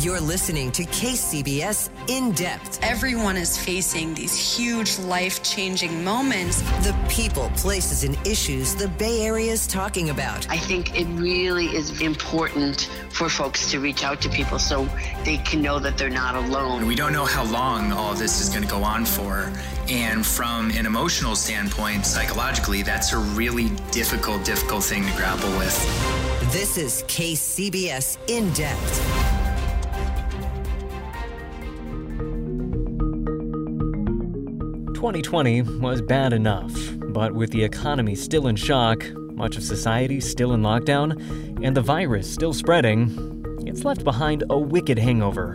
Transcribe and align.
You're 0.00 0.20
listening 0.20 0.70
to 0.72 0.84
KCBS 0.84 1.90
In 2.06 2.30
Depth. 2.30 2.78
Everyone 2.84 3.36
is 3.36 3.58
facing 3.58 4.14
these 4.14 4.56
huge 4.56 4.96
life 5.00 5.42
changing 5.42 6.04
moments. 6.04 6.62
The 6.86 6.94
people, 7.08 7.50
places, 7.56 8.04
and 8.04 8.16
issues 8.24 8.76
the 8.76 8.86
Bay 8.86 9.22
Area 9.22 9.50
is 9.50 9.66
talking 9.66 10.10
about. 10.10 10.48
I 10.48 10.56
think 10.56 10.96
it 10.96 11.06
really 11.20 11.66
is 11.74 12.00
important 12.00 12.88
for 13.10 13.28
folks 13.28 13.72
to 13.72 13.80
reach 13.80 14.04
out 14.04 14.20
to 14.20 14.28
people 14.28 14.60
so 14.60 14.88
they 15.24 15.38
can 15.38 15.62
know 15.62 15.80
that 15.80 15.98
they're 15.98 16.10
not 16.10 16.36
alone. 16.36 16.86
We 16.86 16.94
don't 16.94 17.12
know 17.12 17.26
how 17.26 17.42
long 17.50 17.90
all 17.90 18.14
this 18.14 18.40
is 18.40 18.50
going 18.50 18.62
to 18.62 18.68
go 18.68 18.84
on 18.84 19.04
for. 19.04 19.52
And 19.88 20.24
from 20.24 20.70
an 20.70 20.86
emotional 20.86 21.34
standpoint, 21.34 22.06
psychologically, 22.06 22.82
that's 22.82 23.12
a 23.12 23.18
really 23.18 23.70
difficult, 23.90 24.44
difficult 24.44 24.84
thing 24.84 25.04
to 25.04 25.12
grapple 25.16 25.50
with. 25.58 25.74
This 26.52 26.78
is 26.78 27.02
KCBS 27.08 28.16
In 28.28 28.52
Depth. 28.52 29.27
2020 34.98 35.62
was 35.78 36.02
bad 36.02 36.32
enough, 36.32 36.74
but 37.10 37.32
with 37.32 37.52
the 37.52 37.62
economy 37.62 38.16
still 38.16 38.48
in 38.48 38.56
shock, 38.56 39.08
much 39.14 39.56
of 39.56 39.62
society 39.62 40.18
still 40.18 40.54
in 40.54 40.60
lockdown, 40.60 41.12
and 41.64 41.76
the 41.76 41.80
virus 41.80 42.28
still 42.28 42.52
spreading, 42.52 43.62
it's 43.64 43.84
left 43.84 44.02
behind 44.02 44.42
a 44.50 44.58
wicked 44.58 44.98
hangover. 44.98 45.54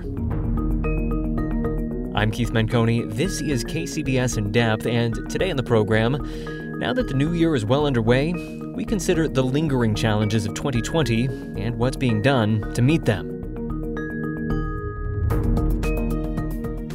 I'm 2.15 2.31
Keith 2.31 2.53
Menconi. 2.53 3.13
This 3.13 3.41
is 3.41 3.65
KCBS 3.65 4.37
In 4.37 4.49
Depth, 4.53 4.85
and 4.85 5.13
today 5.29 5.51
on 5.51 5.57
the 5.57 5.63
program, 5.63 6.13
now 6.79 6.93
that 6.93 7.09
the 7.09 7.13
new 7.13 7.33
year 7.33 7.53
is 7.53 7.65
well 7.65 7.85
underway, 7.85 8.31
we 8.73 8.85
consider 8.85 9.27
the 9.27 9.43
lingering 9.43 9.93
challenges 9.93 10.45
of 10.45 10.53
2020 10.53 11.25
and 11.25 11.77
what's 11.77 11.97
being 11.97 12.21
done 12.21 12.73
to 12.75 12.81
meet 12.81 13.03
them. 13.03 13.32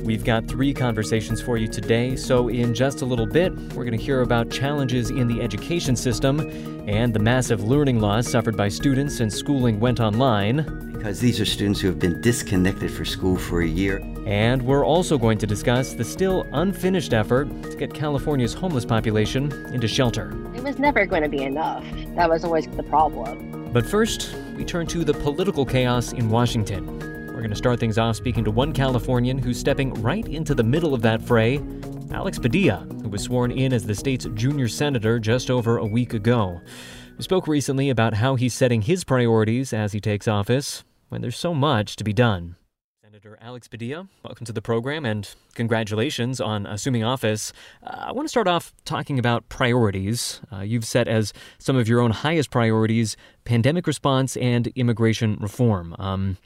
We've 0.09 0.25
got 0.25 0.48
three 0.48 0.73
conversations 0.73 1.42
for 1.42 1.59
you 1.59 1.69
today, 1.69 2.17
so 2.17 2.48
in 2.48 2.73
just 2.73 3.03
a 3.03 3.05
little 3.05 3.27
bit, 3.27 3.53
we're 3.75 3.84
going 3.84 3.91
to 3.91 4.03
hear 4.03 4.23
about 4.23 4.50
challenges 4.50 5.11
in 5.11 5.28
the 5.28 5.42
education 5.42 5.95
system 5.95 6.41
and 6.89 7.12
the 7.12 7.19
massive 7.19 7.65
learning 7.65 8.00
loss 8.00 8.27
suffered 8.27 8.56
by 8.56 8.69
students 8.69 9.15
since 9.15 9.37
schooling 9.37 9.78
went 9.78 10.00
online. 10.00 10.92
Because 10.95 11.20
these 11.20 11.39
are 11.41 11.45
students 11.45 11.78
who 11.78 11.89
have 11.89 11.98
been 11.98 12.23
disconnected 12.23 12.91
for 12.91 13.05
school 13.05 13.37
for 13.37 13.61
a 13.61 13.67
year. 13.67 13.98
And 14.25 14.62
we're 14.62 14.87
also 14.87 15.19
going 15.19 15.37
to 15.37 15.47
discuss 15.47 15.92
the 15.92 16.05
still 16.05 16.47
unfinished 16.53 17.12
effort 17.12 17.45
to 17.65 17.77
get 17.77 17.93
California's 17.93 18.55
homeless 18.55 18.87
population 18.87 19.53
into 19.75 19.89
shelter. 19.89 20.31
It 20.55 20.62
was 20.62 20.78
never 20.78 21.05
going 21.05 21.22
to 21.22 21.28
be 21.28 21.43
enough. 21.43 21.84
That 22.17 22.31
was 22.31 22.45
always 22.45 22.67
the 22.67 22.83
problem. 22.83 23.70
But 23.75 23.84
first, 23.84 24.34
we 24.56 24.65
turn 24.65 24.87
to 24.87 25.05
the 25.05 25.12
political 25.12 25.67
chaos 25.67 26.15
in 26.15 26.31
Washington. 26.31 27.17
We're 27.39 27.42
going 27.42 27.50
to 27.50 27.56
start 27.56 27.78
things 27.78 27.98
off 27.98 28.17
speaking 28.17 28.42
to 28.47 28.50
one 28.50 28.72
Californian 28.72 29.39
who's 29.39 29.61
stepping 29.61 29.94
right 30.03 30.27
into 30.27 30.56
the 30.56 30.64
middle 30.64 30.92
of 30.92 31.03
that 31.03 31.22
fray, 31.22 31.61
Alex 32.11 32.36
Padilla, 32.36 32.84
who 33.00 33.08
was 33.08 33.22
sworn 33.22 33.53
in 33.53 33.72
as 33.72 33.86
the 33.86 33.94
state's 33.94 34.27
junior 34.34 34.67
senator 34.67 35.20
just 35.20 35.48
over 35.48 35.78
a 35.78 35.86
week 35.86 36.14
ago. 36.14 36.61
We 37.16 37.22
spoke 37.22 37.47
recently 37.47 37.91
about 37.91 38.14
how 38.14 38.34
he's 38.34 38.55
setting 38.55 38.83
his 38.83 39.05
priorities 39.05 39.72
as 39.72 39.92
he 39.92 40.00
takes 40.00 40.27
office 40.27 40.83
when 41.11 41.20
there's 41.20 41.39
so 41.39 41.55
much 41.55 41.94
to 41.94 42.03
be 42.03 42.12
done. 42.12 42.56
Senator 43.20 43.38
Alex 43.42 43.66
Padilla, 43.66 44.06
welcome 44.22 44.47
to 44.47 44.52
the 44.52 44.62
program 44.62 45.05
and 45.05 45.34
congratulations 45.56 46.41
on 46.41 46.66
assuming 46.66 47.02
office. 47.02 47.52
Uh, 47.83 48.05
I 48.06 48.12
want 48.12 48.27
to 48.27 48.28
start 48.28 48.47
off 48.47 48.72
talking 48.84 49.19
about 49.19 49.48
priorities. 49.48 50.41
Uh, 50.52 50.60
you've 50.60 50.84
set 50.84 51.08
as 51.08 51.33
some 51.58 51.75
of 51.75 51.88
your 51.88 51.98
own 51.98 52.12
highest 52.12 52.52
priorities 52.52 53.16
pandemic 53.44 53.88
response 53.88 54.36
and 54.36 54.69
immigration 54.69 55.36
reform. 55.41 55.97
Um, 55.98 56.36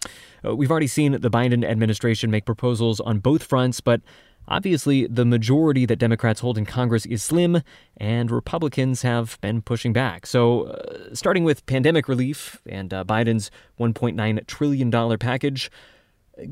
uh, 0.42 0.56
we've 0.56 0.70
already 0.70 0.87
seen 0.87 1.12
the 1.12 1.31
Biden 1.31 1.62
administration 1.62 2.31
make 2.31 2.47
proposals 2.47 3.01
on 3.01 3.19
both 3.19 3.42
fronts, 3.42 3.83
but 3.83 4.01
Obviously, 4.48 5.07
the 5.07 5.25
majority 5.25 5.86
that 5.86 6.01
Democrats 6.01 6.41
hold 6.41 6.59
in 6.59 6.67
Congress 6.67 7.07
is 7.07 7.23
slim, 7.23 7.62
and 7.97 8.29
Republicans 8.29 9.02
have 9.02 9.41
been 9.41 9.63
pushing 9.63 9.92
back. 9.92 10.27
So, 10.27 10.64
uh, 10.64 11.14
starting 11.14 11.45
with 11.45 11.64
pandemic 11.67 12.08
relief 12.08 12.61
and 12.67 12.92
uh, 12.92 13.05
Biden's 13.05 13.52
$1.9 13.79 14.47
trillion 14.48 14.91
package, 15.18 15.70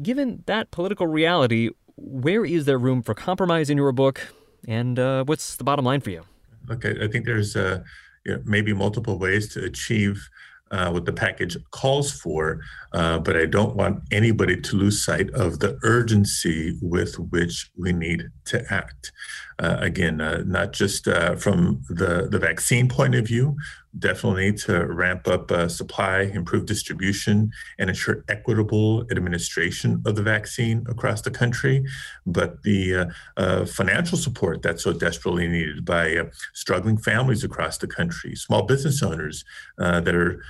given 0.03 0.43
that 0.47 0.71
political 0.71 1.07
reality, 1.07 1.71
where 1.97 2.45
is 2.45 2.65
there 2.65 2.79
room 2.79 3.03
for 3.03 3.15
compromise 3.15 3.71
in 3.71 3.77
your 3.77 3.93
book, 3.93 4.33
and 4.67 4.99
uh, 4.99 5.25
what's 5.25 5.57
the 5.57 5.65
bottom 5.65 5.85
line 5.85 6.01
for 6.01 6.11
you? 6.11 6.23
I, 6.69 6.75
I 6.75 7.09
think 7.09 7.27
there's 7.27 7.57
uh, 7.57 7.83
you 8.25 8.37
know, 8.37 8.43
maybe 8.45 8.73
multiple 8.73 9.19
ways 9.19 9.53
to 9.55 9.65
achieve 9.65 10.29
uh, 10.71 10.91
what 10.91 11.05
the 11.05 11.13
package 11.13 11.57
calls 11.73 12.13
for, 12.13 12.61
uh, 12.93 13.19
but 13.19 13.37
I 13.37 13.47
don't 13.47 13.75
want 13.75 14.03
anybody 14.13 14.61
to 14.61 14.77
lose 14.77 15.05
sight 15.05 15.31
of 15.31 15.59
the 15.59 15.79
urgency 15.83 16.79
with 16.81 17.19
which 17.19 17.71
we 17.77 17.93
need 17.93 18.31
to 18.47 18.65
act. 18.73 19.13
Uh, 19.60 19.76
again, 19.81 20.22
uh, 20.22 20.43
not 20.47 20.72
just 20.72 21.06
uh, 21.06 21.37
from 21.37 21.82
the, 21.91 22.26
the 22.31 22.38
vaccine 22.38 22.88
point 22.88 23.15
of 23.15 23.26
view, 23.26 23.54
definitely 23.98 24.54
to 24.54 24.87
ramp 24.87 25.28
up 25.28 25.50
uh, 25.50 25.69
supply, 25.69 26.21
improve 26.21 26.65
distribution, 26.65 27.50
and 27.78 27.91
ensure 27.91 28.25
equitable 28.28 29.03
administration 29.10 30.03
of 30.06 30.16
the 30.16 30.22
vaccine 30.22 30.82
across 30.88 31.21
the 31.21 31.31
country. 31.31 31.84
But 32.25 32.62
the 32.62 32.94
uh, 32.94 33.06
uh, 33.37 33.66
financial 33.66 34.16
support 34.16 34.62
that's 34.62 34.82
so 34.82 34.94
desperately 34.94 35.47
needed 35.47 35.84
by 35.84 36.31
struggling 36.54 36.97
families 36.97 37.44
across 37.44 37.77
the 37.77 37.87
country, 37.87 38.34
small 38.37 38.62
business 38.62 39.03
owners 39.03 39.44
that 39.77 40.15
are 40.15 40.42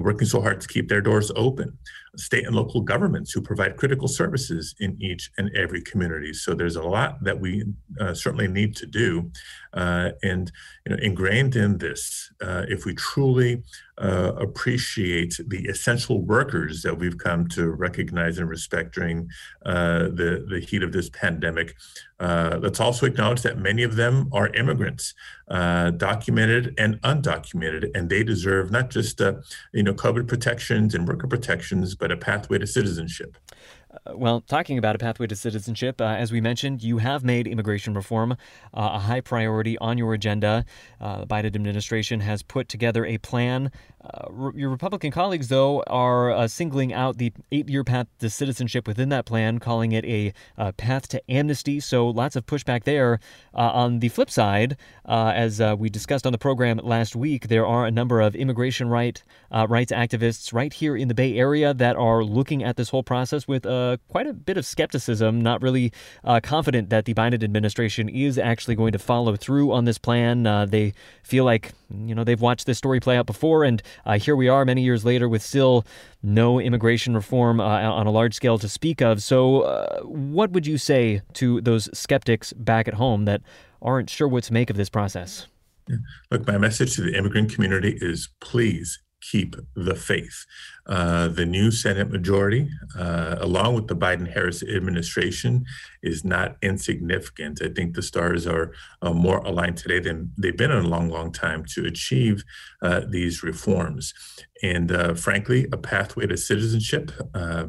working 0.00 0.26
so 0.26 0.40
hard 0.40 0.60
to 0.62 0.68
keep 0.68 0.88
their 0.88 1.00
doors 1.00 1.30
open 1.36 1.78
state 2.16 2.46
and 2.46 2.54
local 2.54 2.80
governments 2.80 3.32
who 3.32 3.40
provide 3.40 3.76
critical 3.76 4.08
services 4.08 4.74
in 4.80 4.96
each 5.00 5.30
and 5.38 5.54
every 5.56 5.82
community. 5.82 6.32
So 6.32 6.54
there's 6.54 6.76
a 6.76 6.82
lot 6.82 7.22
that 7.24 7.38
we 7.38 7.64
uh, 8.00 8.14
certainly 8.14 8.48
need 8.48 8.76
to 8.76 8.86
do. 8.86 9.30
Uh, 9.74 10.10
and 10.22 10.50
you 10.86 10.94
know, 10.94 11.02
ingrained 11.02 11.56
in 11.56 11.78
this, 11.78 12.32
uh, 12.40 12.64
if 12.68 12.84
we 12.84 12.94
truly 12.94 13.62
uh, 13.98 14.32
appreciate 14.36 15.38
the 15.48 15.66
essential 15.66 16.22
workers 16.22 16.82
that 16.82 16.98
we've 16.98 17.18
come 17.18 17.46
to 17.48 17.70
recognize 17.70 18.38
and 18.38 18.48
respect 18.48 18.94
during 18.94 19.28
uh, 19.66 20.04
the, 20.04 20.46
the 20.48 20.60
heat 20.60 20.82
of 20.82 20.92
this 20.92 21.10
pandemic, 21.10 21.74
uh, 22.20 22.58
let's 22.60 22.80
also 22.80 23.06
acknowledge 23.06 23.42
that 23.42 23.58
many 23.58 23.82
of 23.82 23.96
them 23.96 24.28
are 24.32 24.48
immigrants, 24.54 25.14
documented 25.48 26.74
and 26.78 27.00
undocumented, 27.02 27.90
and 27.94 28.08
they 28.08 28.22
deserve 28.22 28.70
not 28.70 28.90
just 28.90 29.20
you 29.72 29.82
know 29.82 29.94
COVID 29.94 30.26
protections 30.26 30.94
and 30.94 31.06
worker 31.06 31.26
protections, 31.26 31.94
but 31.94 32.10
a 32.10 32.16
pathway 32.16 32.58
to 32.58 32.66
citizenship. 32.66 33.36
Uh, 34.06 34.16
well, 34.16 34.40
talking 34.40 34.78
about 34.78 34.94
a 34.94 34.98
pathway 34.98 35.26
to 35.26 35.36
citizenship, 35.36 36.00
uh, 36.00 36.04
as 36.04 36.32
we 36.32 36.40
mentioned, 36.40 36.82
you 36.82 36.98
have 36.98 37.24
made 37.24 37.46
immigration 37.46 37.94
reform 37.94 38.32
uh, 38.32 38.90
a 38.94 38.98
high 38.98 39.20
priority 39.20 39.78
on 39.78 39.98
your 39.98 40.14
agenda. 40.14 40.64
Uh, 41.00 41.20
the 41.20 41.26
Biden 41.26 41.46
administration 41.46 42.20
has 42.20 42.42
put 42.42 42.68
together 42.68 43.04
a 43.04 43.18
plan. 43.18 43.70
Uh, 44.02 44.50
your 44.54 44.70
Republican 44.70 45.10
colleagues, 45.10 45.48
though, 45.48 45.82
are 45.86 46.30
uh, 46.30 46.48
singling 46.48 46.92
out 46.92 47.18
the 47.18 47.32
eight 47.52 47.68
year 47.68 47.84
path 47.84 48.06
to 48.18 48.30
citizenship 48.30 48.86
within 48.86 49.08
that 49.08 49.26
plan, 49.26 49.58
calling 49.58 49.92
it 49.92 50.04
a 50.04 50.32
path 50.76 51.08
to 51.08 51.30
amnesty. 51.30 51.80
So 51.80 52.08
lots 52.08 52.36
of 52.36 52.46
pushback 52.46 52.84
there. 52.84 53.20
on 53.54 53.98
the 53.98 54.08
flip 54.08 54.30
side, 54.30 54.76
as 55.06 55.60
we 55.78 55.90
discussed 55.90 56.26
on 56.26 56.32
the 56.32 56.38
program 56.38 56.78
last 56.82 57.16
week, 57.16 57.48
there 57.48 57.66
are 57.66 57.86
a 57.86 57.90
number 57.90 58.20
of 58.20 58.34
immigration 58.34 58.88
right, 58.88 59.22
rights 59.50 59.92
activists 59.92 60.52
right 60.52 60.72
here 60.72 60.96
in 60.96 61.08
the 61.08 61.14
Bay 61.14 61.36
Area 61.36 61.74
that 61.74 61.96
are 61.96 62.24
looking 62.24 62.62
at 62.62 62.76
this 62.76 62.88
whole 62.90 63.02
process 63.02 63.46
with 63.46 63.66
uh, 63.66 63.87
quite 64.08 64.26
a 64.26 64.32
bit 64.32 64.56
of 64.56 64.66
skepticism, 64.66 65.40
not 65.40 65.62
really 65.62 65.92
uh, 66.24 66.40
confident 66.42 66.90
that 66.90 67.04
the 67.04 67.14
Biden 67.14 67.42
administration 67.42 68.08
is 68.08 68.38
actually 68.38 68.74
going 68.74 68.92
to 68.92 68.98
follow 68.98 69.36
through 69.36 69.72
on 69.72 69.84
this 69.84 69.98
plan. 69.98 70.46
Uh, 70.46 70.66
they 70.66 70.92
feel 71.22 71.44
like, 71.44 71.72
you 71.90 72.14
know, 72.14 72.24
they've 72.24 72.40
watched 72.40 72.66
this 72.66 72.78
story 72.78 73.00
play 73.00 73.16
out 73.16 73.26
before, 73.26 73.64
and 73.64 73.82
uh, 74.04 74.18
here 74.18 74.36
we 74.36 74.48
are 74.48 74.64
many 74.64 74.82
years 74.82 75.04
later 75.04 75.28
with 75.28 75.42
still 75.42 75.86
no 76.22 76.60
immigration 76.60 77.14
reform 77.14 77.60
on 77.60 78.06
a 78.06 78.10
large 78.10 78.34
scale 78.34 78.58
to 78.58 78.68
speak 78.68 79.00
of. 79.00 79.22
So, 79.22 80.02
what 80.04 80.50
would 80.50 80.66
you 80.66 80.78
say 80.78 81.22
to 81.34 81.60
those 81.60 81.88
skeptics 81.96 82.52
back 82.52 82.88
at 82.88 82.94
home 82.94 83.24
that 83.24 83.40
aren't 83.80 84.10
sure 84.10 84.28
what 84.28 84.44
to 84.44 84.52
make 84.52 84.70
of 84.70 84.76
this 84.76 84.90
process? 84.90 85.46
Look, 86.30 86.46
my 86.46 86.58
message 86.58 86.96
to 86.96 87.02
the 87.02 87.16
immigrant 87.16 87.52
community 87.52 87.96
is 88.00 88.28
please 88.40 88.98
keep 89.20 89.56
the 89.74 89.94
faith. 89.94 90.44
Uh, 90.86 91.28
the 91.28 91.44
new 91.44 91.70
Senate 91.70 92.10
majority, 92.10 92.68
uh, 92.96 93.36
along 93.40 93.74
with 93.74 93.86
the 93.88 93.96
Biden 93.96 94.32
Harris 94.32 94.62
administration, 94.62 95.64
is 96.02 96.24
not 96.24 96.56
insignificant. 96.62 97.60
I 97.62 97.68
think 97.68 97.94
the 97.94 98.02
stars 98.02 98.46
are 98.46 98.72
uh, 99.02 99.12
more 99.12 99.38
aligned 99.38 99.76
today 99.76 100.00
than 100.00 100.32
they've 100.38 100.56
been 100.56 100.70
in 100.70 100.84
a 100.84 100.88
long, 100.88 101.08
long 101.10 101.32
time 101.32 101.64
to 101.74 101.84
achieve 101.84 102.44
uh, 102.82 103.02
these 103.08 103.42
reforms. 103.42 104.14
And 104.62 104.90
uh, 104.90 105.14
frankly, 105.14 105.66
a 105.72 105.76
pathway 105.76 106.26
to 106.26 106.36
citizenship 106.36 107.12
uh, 107.34 107.66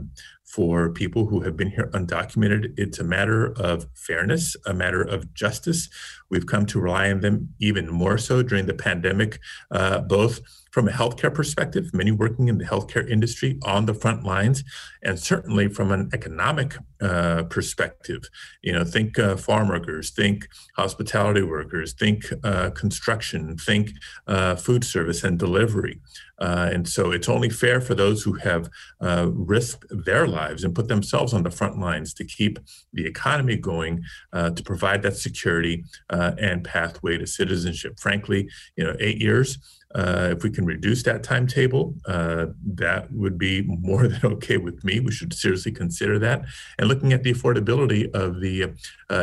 for 0.50 0.90
people 0.90 1.28
who 1.28 1.42
have 1.42 1.56
been 1.56 1.70
here 1.70 1.92
undocumented. 1.94 2.74
It's 2.76 2.98
a 2.98 3.04
matter 3.04 3.54
of 3.60 3.86
fairness, 3.94 4.56
a 4.66 4.74
matter 4.74 5.02
of 5.02 5.32
justice. 5.34 5.90
We've 6.32 6.48
come 6.48 6.66
to 6.68 6.80
rely 6.80 7.12
on 7.12 7.20
them 7.20 7.54
even 7.60 7.88
more 7.88 8.18
so 8.18 8.42
during 8.42 8.66
the 8.66 8.74
pandemic, 8.74 9.40
uh, 9.70 10.00
both 10.00 10.42
from 10.72 10.88
a 10.88 10.92
healthcare 10.92 11.34
perspective, 11.34 11.92
many 11.94 12.12
working 12.12 12.48
in 12.48 12.58
the 12.58 12.66
healthcare 12.66 13.08
industry 13.10 13.58
on 13.64 13.86
the 13.86 13.94
front 13.94 14.24
lines, 14.24 14.64
and 15.04 15.20
certainly 15.20 15.68
from 15.68 15.92
an 15.92 16.10
economic 16.14 16.78
uh, 17.02 17.44
perspective. 17.44 18.30
You 18.62 18.74
know, 18.74 18.84
think 18.84 19.18
uh, 19.18 19.36
farm 19.38 19.70
workers, 19.70 20.12
think 20.12 20.48
hospitality 20.76 21.42
workers, 21.42 21.94
think 21.94 22.26
uh, 22.44 22.70
construction, 22.72 23.58
think 23.58 23.92
uh, 24.28 24.56
food 24.56 24.84
service 24.84 25.24
and 25.24 25.40
delivery. 25.40 26.00
Uh, 26.40 26.70
and 26.72 26.88
so 26.88 27.12
it's 27.12 27.28
only 27.28 27.50
fair 27.50 27.82
for 27.82 27.96
those 27.96 28.24
who 28.24 28.34
have 28.34 28.70
uh, 29.02 29.28
risked 29.34 29.86
their 30.06 30.26
lives 30.26 30.64
and 30.64 30.74
put 30.74 30.88
themselves 30.88 31.34
on 31.34 31.44
the 31.44 31.52
front 31.52 31.78
lines 31.78 32.14
to 32.14 32.24
keep 32.24 32.60
the 32.94 33.06
economy 33.06 33.58
going, 33.58 34.02
to 34.34 34.64
provide 34.64 35.02
that 35.02 35.18
security 35.18 35.84
and 36.10 36.64
pathway 36.64 37.18
to 37.18 37.28
citizenship. 37.28 38.00
Frankly, 38.00 38.50
you 38.78 38.84
know, 38.84 38.96
eight 39.00 39.22
years. 39.22 39.58
Uh, 39.96 40.30
if 40.32 40.44
we 40.44 40.52
can 40.52 40.66
reduce 40.66 41.02
that 41.04 41.24
timetable, 41.24 41.96
uh, 42.08 42.46
that 42.64 43.12
would 43.12 43.38
be 43.38 43.64
more 43.64 44.08
than 44.08 44.34
okay 44.34 44.58
with 44.58 44.84
me. 44.84 45.00
We 45.00 45.12
should 45.12 45.34
seriously 45.34 45.72
consider 45.72 46.20
that. 46.20 46.46
And 46.78 46.88
looking 46.88 47.12
at 47.12 47.24
the 47.24 47.34
affordability 47.34 48.14
of 48.14 48.40
the 48.40 48.76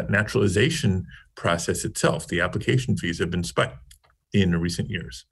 naturalization 0.09 1.07
process 1.37 1.85
itself, 1.85 2.27
the 2.27 2.41
application 2.41 2.97
fees 2.97 3.21
have 3.21 3.31
been 3.31 3.45
spiked 3.45 3.79
in 4.33 4.57
recent 4.61 4.91
years. 4.91 5.27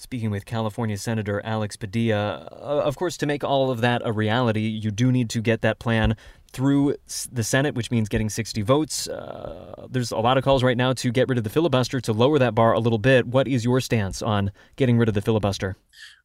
Speaking 0.00 0.30
with 0.30 0.46
California 0.46 0.96
Senator 0.96 1.42
Alex 1.44 1.74
Padilla, 1.74 2.48
uh, 2.52 2.82
of 2.84 2.96
course, 2.96 3.16
to 3.16 3.26
make 3.26 3.42
all 3.42 3.68
of 3.68 3.80
that 3.80 4.00
a 4.04 4.12
reality, 4.12 4.60
you 4.60 4.92
do 4.92 5.10
need 5.10 5.28
to 5.30 5.40
get 5.40 5.60
that 5.62 5.80
plan 5.80 6.16
through 6.52 6.96
the 7.30 7.44
Senate, 7.44 7.74
which 7.74 7.90
means 7.90 8.08
getting 8.08 8.28
60 8.28 8.62
votes. 8.62 9.08
Uh, 9.08 9.86
there's 9.90 10.10
a 10.10 10.18
lot 10.18 10.38
of 10.38 10.44
calls 10.44 10.62
right 10.62 10.76
now 10.76 10.92
to 10.94 11.12
get 11.12 11.28
rid 11.28 11.38
of 11.38 11.44
the 11.44 11.50
filibuster, 11.50 12.00
to 12.00 12.12
lower 12.12 12.38
that 12.38 12.54
bar 12.54 12.72
a 12.72 12.78
little 12.78 12.98
bit. 12.98 13.26
What 13.26 13.46
is 13.46 13.64
your 13.64 13.80
stance 13.80 14.22
on 14.22 14.52
getting 14.76 14.98
rid 14.98 15.08
of 15.08 15.14
the 15.14 15.20
filibuster? 15.20 15.76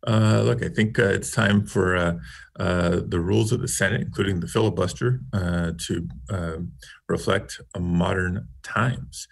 Uh, 0.08 0.42
look, 0.44 0.64
I 0.64 0.70
think 0.70 1.00
uh, 1.00 1.04
it's 1.04 1.32
time 1.32 1.66
for 1.66 2.20
uh, 2.60 2.64
uh 2.64 3.02
the 3.06 3.20
rules 3.20 3.52
of 3.52 3.62
the 3.62 3.68
Senate, 3.68 4.02
including 4.02 4.40
the 4.40 4.48
filibuster, 4.48 5.20
uh, 5.34 5.72
to 5.78 6.08
uh, 6.30 6.58
reflect 7.10 7.62
modern 7.78 8.48
times. 8.64 9.28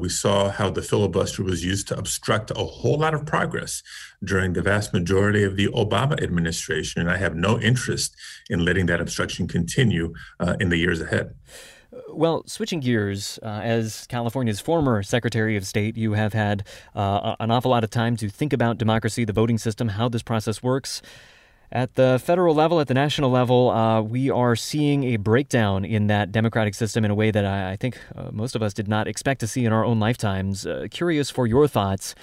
we 0.00 0.08
saw 0.08 0.50
how 0.50 0.70
the 0.70 0.82
filibuster 0.82 1.42
was 1.42 1.64
used 1.64 1.86
to 1.88 1.96
obstruct 1.96 2.50
a 2.50 2.64
whole 2.78 2.98
lot 2.98 3.14
of 3.14 3.26
progress 3.26 3.82
during 4.24 4.52
the 4.54 4.62
vast 4.62 4.92
majority 4.92 5.42
of 5.44 5.56
the 5.56 5.68
Obama 5.68 6.20
administration, 6.22 7.00
and 7.00 7.10
I 7.10 7.18
have 7.18 7.34
no 7.34 7.60
interest 7.60 8.16
in 8.48 8.64
letting 8.64 8.86
that 8.86 9.00
obstruction 9.00 9.46
continue 9.46 10.14
in 10.60 10.68
the 10.70 10.78
years 10.78 11.00
ahead. 11.00 11.34
Well, 12.08 12.44
switching 12.46 12.80
gears, 12.80 13.38
uh, 13.42 13.60
as 13.62 14.06
California's 14.06 14.60
former 14.60 15.02
Secretary 15.02 15.56
of 15.56 15.66
State, 15.66 15.96
you 15.96 16.12
have 16.12 16.32
had 16.32 16.64
uh, 16.94 17.36
an 17.38 17.50
awful 17.50 17.70
lot 17.70 17.84
of 17.84 17.90
time 17.90 18.16
to 18.16 18.30
think 18.30 18.54
about 18.54 18.78
democracy, 18.78 19.24
the 19.24 19.32
voting 19.32 19.58
system, 19.58 19.88
how 19.88 20.08
this 20.08 20.22
process 20.22 20.62
works. 20.62 21.02
At 21.74 21.94
the 21.94 22.20
federal 22.22 22.54
level, 22.54 22.80
at 22.80 22.88
the 22.88 22.92
national 22.94 23.30
level, 23.30 23.70
uh, 23.70 24.02
we 24.02 24.28
are 24.28 24.54
seeing 24.54 25.04
a 25.04 25.16
breakdown 25.16 25.86
in 25.86 26.06
that 26.08 26.30
democratic 26.30 26.74
system 26.74 27.02
in 27.02 27.10
a 27.10 27.14
way 27.14 27.30
that 27.30 27.46
I, 27.46 27.70
I 27.72 27.76
think 27.76 27.98
uh, 28.14 28.28
most 28.30 28.54
of 28.54 28.62
us 28.62 28.74
did 28.74 28.88
not 28.88 29.08
expect 29.08 29.40
to 29.40 29.46
see 29.46 29.64
in 29.64 29.72
our 29.72 29.82
own 29.82 29.98
lifetimes. 29.98 30.66
Uh, 30.66 30.86
curious 30.90 31.30
for 31.30 31.46
your 31.46 31.66
thoughts 31.66 32.14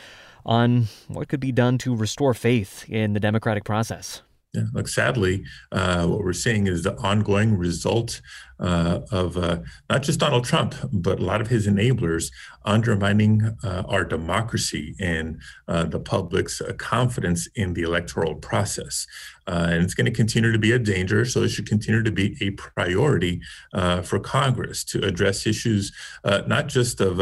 on 0.45 0.85
what 1.07 1.29
could 1.29 1.39
be 1.39 1.51
done 1.51 1.79
to 1.79 1.95
restore 1.95 2.35
faith 2.35 2.87
in 2.87 3.13
the 3.13 3.19
democratic 3.19 3.63
process. 3.63 4.21
Yeah, 4.53 4.63
look, 4.73 4.87
sadly, 4.87 5.43
uh, 5.71 6.07
what 6.07 6.23
we're 6.23 6.33
seeing 6.33 6.65
is 6.65 6.81
the 6.81 6.95
ongoing 6.97 7.55
result 7.55 8.19
uh, 8.59 9.01
of 9.11 9.37
uh, 9.37 9.59
not 9.91 10.01
just 10.01 10.19
Donald 10.19 10.43
Trump, 10.43 10.73
but 10.91 11.19
a 11.19 11.23
lot 11.23 11.39
of 11.39 11.47
his 11.47 11.67
enablers 11.67 12.31
undermining 12.65 13.55
uh, 13.63 13.83
our 13.87 14.03
democracy 14.03 14.95
and 14.99 15.39
uh, 15.67 15.83
the 15.83 15.99
public's 15.99 16.61
uh, 16.61 16.73
confidence 16.79 17.47
in 17.53 17.73
the 17.73 17.83
electoral 17.83 18.35
process. 18.35 19.05
Uh, 19.49 19.69
and 19.71 19.83
it's 19.83 19.95
going 19.95 20.05
to 20.05 20.11
continue 20.11 20.51
to 20.51 20.59
be 20.59 20.71
a 20.71 20.77
danger, 20.77 21.25
so 21.25 21.41
it 21.41 21.49
should 21.49 21.67
continue 21.67 22.03
to 22.03 22.11
be 22.11 22.37
a 22.39 22.51
priority 22.51 23.41
uh, 23.73 23.99
for 24.01 24.19
Congress 24.19 24.83
to 24.83 25.03
address 25.03 25.47
issues 25.47 25.91
uh, 26.23 26.43
not 26.45 26.67
just 26.67 27.01
of 27.01 27.19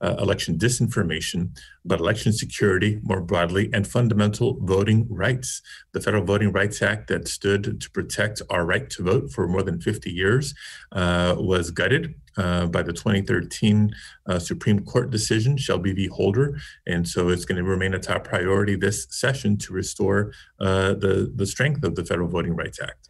election 0.00 0.56
disinformation, 0.56 1.50
but 1.84 2.00
election 2.00 2.32
security 2.32 2.98
more 3.02 3.20
broadly 3.20 3.68
and 3.74 3.86
fundamental 3.86 4.58
voting 4.60 5.06
rights. 5.10 5.60
The 5.92 6.00
Federal 6.00 6.24
Voting 6.24 6.50
Rights 6.50 6.80
Act 6.80 7.08
that 7.08 7.28
stood 7.28 7.80
to 7.80 7.90
protect 7.90 8.40
our 8.48 8.64
right 8.64 8.88
to 8.90 9.02
vote 9.02 9.30
for 9.32 9.46
more 9.46 9.62
than 9.62 9.80
50 9.80 10.10
years 10.10 10.54
uh, 10.92 11.34
was 11.38 11.70
gutted 11.70 12.14
uh, 12.36 12.66
by 12.66 12.82
the 12.82 12.92
2013 12.92 13.94
uh, 14.26 14.38
Supreme 14.38 14.84
Court 14.84 15.10
decision, 15.10 15.56
Shelby 15.56 15.92
v. 15.92 16.06
Holder, 16.06 16.58
and 16.86 17.08
so 17.08 17.28
it's 17.28 17.44
going 17.44 17.56
to 17.56 17.64
remain 17.64 17.94
a 17.94 17.98
top 17.98 18.24
priority 18.24 18.76
this 18.76 19.06
session 19.10 19.56
to 19.58 19.72
restore 19.72 20.32
uh, 20.60 20.94
the 20.94 21.32
the 21.34 21.46
strength 21.46 21.84
of 21.84 21.94
the 21.94 22.04
Federal 22.04 22.28
Voting 22.28 22.54
Rights 22.54 22.80
Act. 22.80 23.08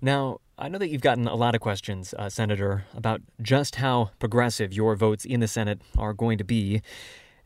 Now, 0.00 0.40
I 0.58 0.68
know 0.68 0.78
that 0.78 0.88
you've 0.88 1.00
gotten 1.00 1.26
a 1.26 1.34
lot 1.34 1.54
of 1.54 1.60
questions, 1.60 2.14
uh, 2.18 2.28
Senator, 2.28 2.84
about 2.94 3.22
just 3.40 3.76
how 3.76 4.10
progressive 4.18 4.72
your 4.72 4.94
votes 4.94 5.24
in 5.24 5.40
the 5.40 5.48
Senate 5.48 5.80
are 5.96 6.12
going 6.12 6.38
to 6.38 6.44
be. 6.44 6.82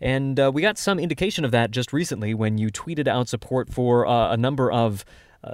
And 0.00 0.40
uh, 0.40 0.50
we 0.52 0.62
got 0.62 0.78
some 0.78 0.98
indication 0.98 1.44
of 1.44 1.50
that 1.52 1.70
just 1.70 1.92
recently 1.92 2.34
when 2.34 2.58
you 2.58 2.68
tweeted 2.70 3.06
out 3.06 3.28
support 3.28 3.72
for 3.72 4.06
uh, 4.06 4.32
a 4.32 4.36
number 4.36 4.70
of 4.70 5.04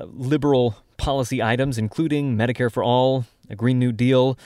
liberal 0.05 0.77
policy 0.97 1.43
items, 1.43 1.79
including 1.79 2.37
Medicare 2.37 2.73
for 2.73 2.83
All, 2.83 3.25
a 3.49 3.57
Green 3.57 3.79
New 3.79 3.93
Deal. 3.93 4.39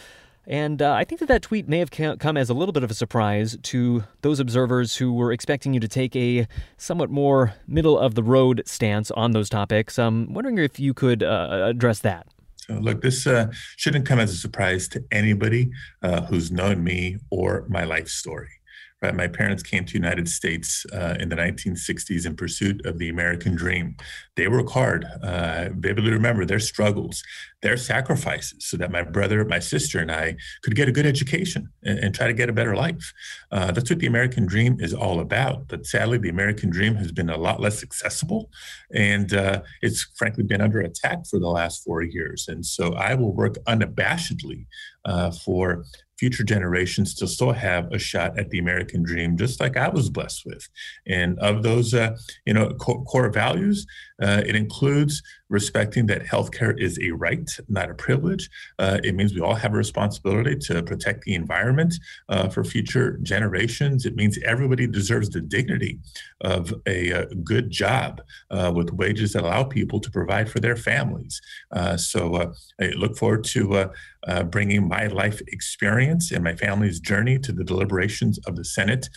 And 0.51 0.83
uh, 0.83 0.93
I 0.95 1.05
think 1.05 1.21
that 1.21 1.29
that 1.29 1.43
tweet 1.43 1.69
may 1.69 1.79
have 1.79 1.93
come 1.93 2.37
as 2.37 2.51
a 2.51 2.55
little 2.55 2.73
bit 2.73 2.83
of 2.83 2.91
a 2.91 2.95
surprise 2.95 3.57
to 3.63 4.03
those 4.23 4.41
observers 4.41 4.97
who 4.97 5.13
were 5.13 5.31
expecting 5.31 5.75
you 5.75 5.79
to 5.79 5.87
take 5.87 6.17
a 6.17 6.49
somewhat 6.77 7.09
more 7.09 7.55
middle 7.69 7.97
of 7.97 8.17
the 8.17 8.25
road 8.25 8.65
stance 8.67 9.13
on 9.13 9.31
those 9.31 9.49
topics. 9.49 9.97
I'm 9.97 10.35
wondering 10.35 10.59
if 10.59 10.81
you 10.81 10.93
could 10.93 11.23
uh, 11.23 11.67
address 11.71 12.01
that. 12.01 12.27
Look, 12.69 13.01
this 13.01 13.29
uh, 13.29 13.53
shouldn't 13.77 14.07
come 14.07 14.19
as 14.19 14.33
a 14.33 14.37
surprise 14.37 14.89
to 14.89 15.05
anybody 15.13 15.71
uh, 16.03 16.23
who's 16.23 16.51
known 16.51 16.83
me 16.83 17.19
or 17.31 17.65
my 17.69 17.85
life 17.85 18.09
story. 18.09 18.60
Right? 19.03 19.15
My 19.15 19.29
parents 19.29 19.63
came 19.63 19.87
to 19.87 19.95
United 19.95 20.29
States 20.29 20.85
uh, 20.93 21.17
in 21.19 21.31
the 21.31 21.37
1960s 21.37 22.27
in 22.27 22.37
pursuit 22.37 22.85
of 22.85 22.99
the 22.99 23.09
American 23.09 23.55
dream. 23.55 23.97
They 24.37 24.47
worked 24.47 24.71
hard, 24.71 25.07
uh, 25.23 25.71
vividly 25.73 26.11
remember 26.11 26.45
their 26.45 26.61
struggles, 26.61 27.23
their 27.63 27.79
sacrifices, 27.79 28.67
so 28.67 28.77
that 28.77 28.91
my 28.91 29.03
brother, 29.03 29.43
my 29.45 29.59
sister, 29.59 30.01
and 30.01 30.13
I 30.13 30.37
could 30.63 30.75
get 30.75 30.89
a 30.89 30.93
good 30.93 31.07
education 31.07 31.71
and, 31.83 31.99
and 31.99 32.15
try 32.15 32.27
to 32.27 32.35
get 32.35 32.51
a 32.51 32.53
better 32.53 32.77
life. 32.77 33.13
Uh, 33.51 33.73
that's 33.73 33.89
what 33.89 34.01
the 34.01 34.07
American 34.07 34.45
dream 34.45 34.77
is 34.81 34.93
all 34.93 35.21
about. 35.21 35.69
But 35.69 35.87
sadly, 35.87 36.19
the 36.19 36.29
American 36.29 36.69
dream 36.69 36.95
has 36.97 37.11
been 37.11 37.31
a 37.31 37.39
lot 37.39 37.59
less 37.59 37.83
accessible, 37.83 38.51
and 38.95 39.33
uh, 39.33 39.63
it's 39.81 40.07
frankly 40.17 40.45
been 40.45 40.61
under 40.61 40.81
attack 40.81 41.27
for 41.27 41.39
the 41.39 41.49
last 41.49 41.83
four 41.85 42.03
years. 42.03 42.49
And 42.49 42.67
so 42.67 42.93
I 42.95 43.15
will 43.15 43.33
work 43.33 43.55
unabashedly 43.67 44.67
uh, 45.07 45.31
for 45.31 45.85
future 46.21 46.45
generations 46.45 47.15
to 47.15 47.27
still 47.27 47.51
have 47.51 47.91
a 47.93 47.99
shot 47.99 48.39
at 48.39 48.51
the 48.51 48.59
American 48.59 49.03
dream, 49.03 49.39
just 49.39 49.59
like 49.59 49.79
I 49.79 49.89
was 49.89 50.11
blessed 50.11 50.45
with. 50.45 50.69
And 51.07 51.39
of 51.39 51.63
those, 51.63 51.95
uh, 51.95 52.15
you 52.45 52.53
know, 52.53 52.69
core, 52.75 53.03
core 53.05 53.31
values, 53.31 53.87
uh, 54.23 54.43
it 54.47 54.55
includes 54.55 55.23
respecting 55.51 56.07
that 56.07 56.23
healthcare 56.23 56.81
is 56.81 56.99
a 57.03 57.11
right, 57.11 57.51
not 57.69 57.91
a 57.91 57.95
privilege. 57.95 58.49
Uh, 58.79 58.99
it 59.03 59.15
means 59.15 59.35
we 59.35 59.41
all 59.41 59.55
have 59.55 59.75
a 59.75 59.77
responsibility 59.77 60.57
to 60.57 60.83
protect 60.83 61.25
the 61.25 61.35
environment 61.35 61.95
uh, 62.29 62.49
for 62.49 62.65
future 62.65 63.19
generations. 63.23 64.07
It 64.07 64.15
means 64.15 64.39
everybody 64.45 64.87
deserves 64.87 65.29
the 65.29 65.41
dignity 65.41 65.99
of 66.41 66.73
a, 66.87 67.11
a 67.11 67.27
good 67.35 67.71
job 67.71 68.23
uh, 68.51 68.73
with 68.75 68.93
wages 68.93 69.33
that 69.33 69.43
allow 69.43 69.65
people 69.65 70.01
to 70.01 70.11
provide 70.11 70.49
for 70.49 70.61
their 70.61 70.77
families. 70.77 71.41
Uh, 71.73 71.97
so 71.97 72.37
uh, 72.37 72.53
I 72.81 72.87
look 72.97 73.17
forward 73.19 73.45
to 73.45 73.91
uh, 74.29 74.43
bringing 74.45 74.87
my 74.87 75.07
life 75.09 75.41
experience 75.49 76.31
and 76.31 76.45
my 76.45 76.55
family's 76.55 77.01
journey 77.01 77.39
to 77.41 77.53
the 77.53 77.65
deliberations 77.65 78.39
of 78.47 78.55
the 78.55 78.65
Senate 78.65 79.09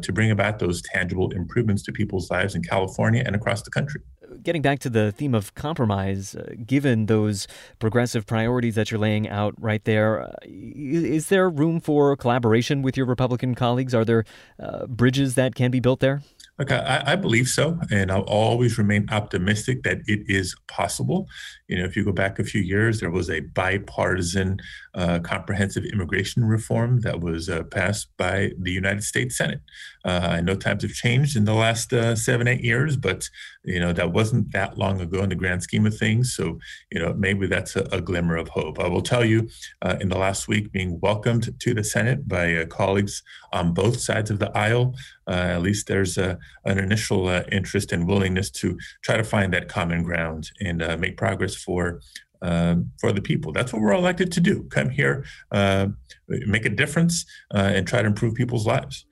to 0.00 0.12
bring 0.12 0.30
about 0.30 0.58
those 0.58 0.80
tangible 0.82 1.30
improvements 1.32 1.82
to 1.82 1.92
people's 1.92 2.30
lives 2.30 2.54
in 2.54 2.62
California 2.62 3.22
and 3.26 3.36
across 3.36 3.62
the 3.62 3.70
country 3.70 4.00
getting 4.42 4.62
back 4.62 4.78
to 4.80 4.90
the 4.90 5.12
theme 5.12 5.34
of 5.34 5.54
compromise, 5.54 6.34
uh, 6.34 6.54
given 6.64 7.06
those 7.06 7.46
progressive 7.78 8.26
priorities 8.26 8.74
that 8.74 8.90
you're 8.90 9.00
laying 9.00 9.28
out 9.28 9.54
right 9.58 9.84
there, 9.84 10.22
uh, 10.22 10.32
is 10.44 11.28
there 11.28 11.48
room 11.48 11.80
for 11.80 12.16
collaboration 12.16 12.82
with 12.82 12.96
your 12.96 13.06
Republican 13.06 13.54
colleagues? 13.54 13.94
Are 13.94 14.04
there 14.04 14.24
uh, 14.58 14.86
bridges 14.86 15.34
that 15.34 15.54
can 15.54 15.70
be 15.70 15.80
built 15.80 16.00
there? 16.00 16.22
Look, 16.58 16.70
I, 16.70 17.02
I, 17.04 17.16
believe 17.16 17.48
so, 17.48 17.80
and 17.90 18.12
I'll 18.12 18.20
always 18.22 18.78
remain 18.78 19.08
optimistic 19.10 19.82
that 19.82 19.98
it 20.06 20.20
is 20.28 20.54
possible. 20.68 21.26
You 21.68 21.78
know, 21.78 21.84
if 21.84 21.96
you 21.96 22.04
go 22.04 22.12
back 22.12 22.38
a 22.38 22.44
few 22.44 22.60
years, 22.60 23.00
there 23.00 23.10
was 23.10 23.30
a 23.30 23.40
bipartisan 23.40 24.58
uh, 24.94 25.18
comprehensive 25.20 25.84
immigration 25.84 26.44
reform 26.44 27.00
that 27.00 27.20
was 27.20 27.48
uh, 27.48 27.62
passed 27.64 28.08
by 28.18 28.50
the 28.58 28.70
United 28.70 29.02
States 29.02 29.38
Senate. 29.38 29.60
Uh, 30.04 30.20
I 30.32 30.40
know 30.42 30.56
times 30.56 30.82
have 30.82 30.92
changed 30.92 31.36
in 31.36 31.46
the 31.46 31.54
last 31.54 31.92
uh, 31.92 32.14
seven, 32.14 32.46
eight 32.46 32.62
years, 32.62 32.96
but 32.98 33.28
you 33.64 33.80
know 33.80 33.94
that 33.94 34.12
wasn't 34.12 34.52
that 34.52 34.76
long 34.76 35.00
ago 35.00 35.22
in 35.22 35.30
the 35.30 35.34
grand 35.34 35.62
scheme 35.62 35.86
of 35.86 35.96
things. 35.96 36.34
So, 36.34 36.58
you 36.92 37.00
know, 37.00 37.14
maybe 37.14 37.46
that's 37.46 37.76
a, 37.76 37.88
a 37.92 38.00
glimmer 38.00 38.36
of 38.36 38.48
hope. 38.48 38.78
I 38.78 38.86
will 38.88 39.02
tell 39.02 39.24
you, 39.24 39.48
uh, 39.80 39.96
in 40.00 40.10
the 40.10 40.18
last 40.18 40.46
week, 40.48 40.70
being 40.70 41.00
welcomed 41.00 41.58
to 41.58 41.74
the 41.74 41.82
Senate 41.82 42.28
by 42.28 42.54
uh, 42.54 42.66
colleagues 42.66 43.22
on 43.52 43.72
both 43.72 43.98
sides 44.00 44.30
of 44.30 44.38
the 44.38 44.54
aisle, 44.56 44.94
at 45.26 45.62
least 45.62 45.86
there's 45.86 46.18
a, 46.18 46.38
an 46.66 46.78
initial 46.78 47.28
interest 47.50 47.92
and 47.92 48.06
willingness 48.06 48.50
to 48.50 48.76
try 49.02 49.16
to 49.16 49.24
find 49.24 49.54
that 49.54 49.68
common 49.68 50.02
ground 50.02 50.50
and 50.60 50.78
make 51.00 51.16
progress 51.16 51.53
for 51.54 52.00
uh, 52.42 52.76
for 53.00 53.12
the 53.12 53.22
people. 53.22 53.52
That's 53.52 53.72
what 53.72 53.80
we're 53.80 53.92
elected 53.92 54.30
to 54.32 54.40
do. 54.40 54.64
Come 54.64 54.90
here, 54.90 55.24
uh, 55.50 55.88
make 56.28 56.66
a 56.66 56.70
difference, 56.70 57.24
uh, 57.54 57.72
and 57.74 57.86
try 57.86 58.02
to 58.02 58.06
improve 58.06 58.34
people's 58.34 58.66
lives. 58.66 59.06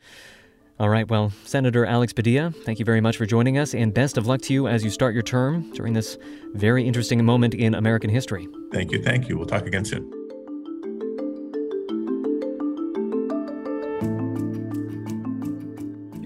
All 0.78 0.88
right. 0.88 1.08
Well, 1.08 1.32
Senator 1.44 1.87
Alex 1.87 2.12
Padilla, 2.12 2.50
thank 2.50 2.78
you 2.78 2.84
very 2.84 3.00
much 3.00 3.16
for 3.16 3.25
joining 3.25 3.56
us, 3.56 3.75
and 3.75 3.94
best 3.94 4.18
of 4.18 4.26
luck 4.26 4.42
to 4.42 4.52
you 4.52 4.68
as 4.68 4.84
you 4.84 4.90
start 4.90 5.14
your 5.14 5.22
term 5.22 5.70
during 5.72 5.92
this 5.92 6.18
very 6.54 6.87
interesting 6.87 7.25
moment 7.25 7.54
in 7.54 7.75
American 7.75 8.11
history. 8.11 8.49
Thank 8.72 8.90
you. 8.90 9.02
Thank 9.02 9.28
you. 9.28 9.38
We'll 9.38 9.46
talk 9.46 9.66
again 9.66 9.84
soon. 9.84 10.22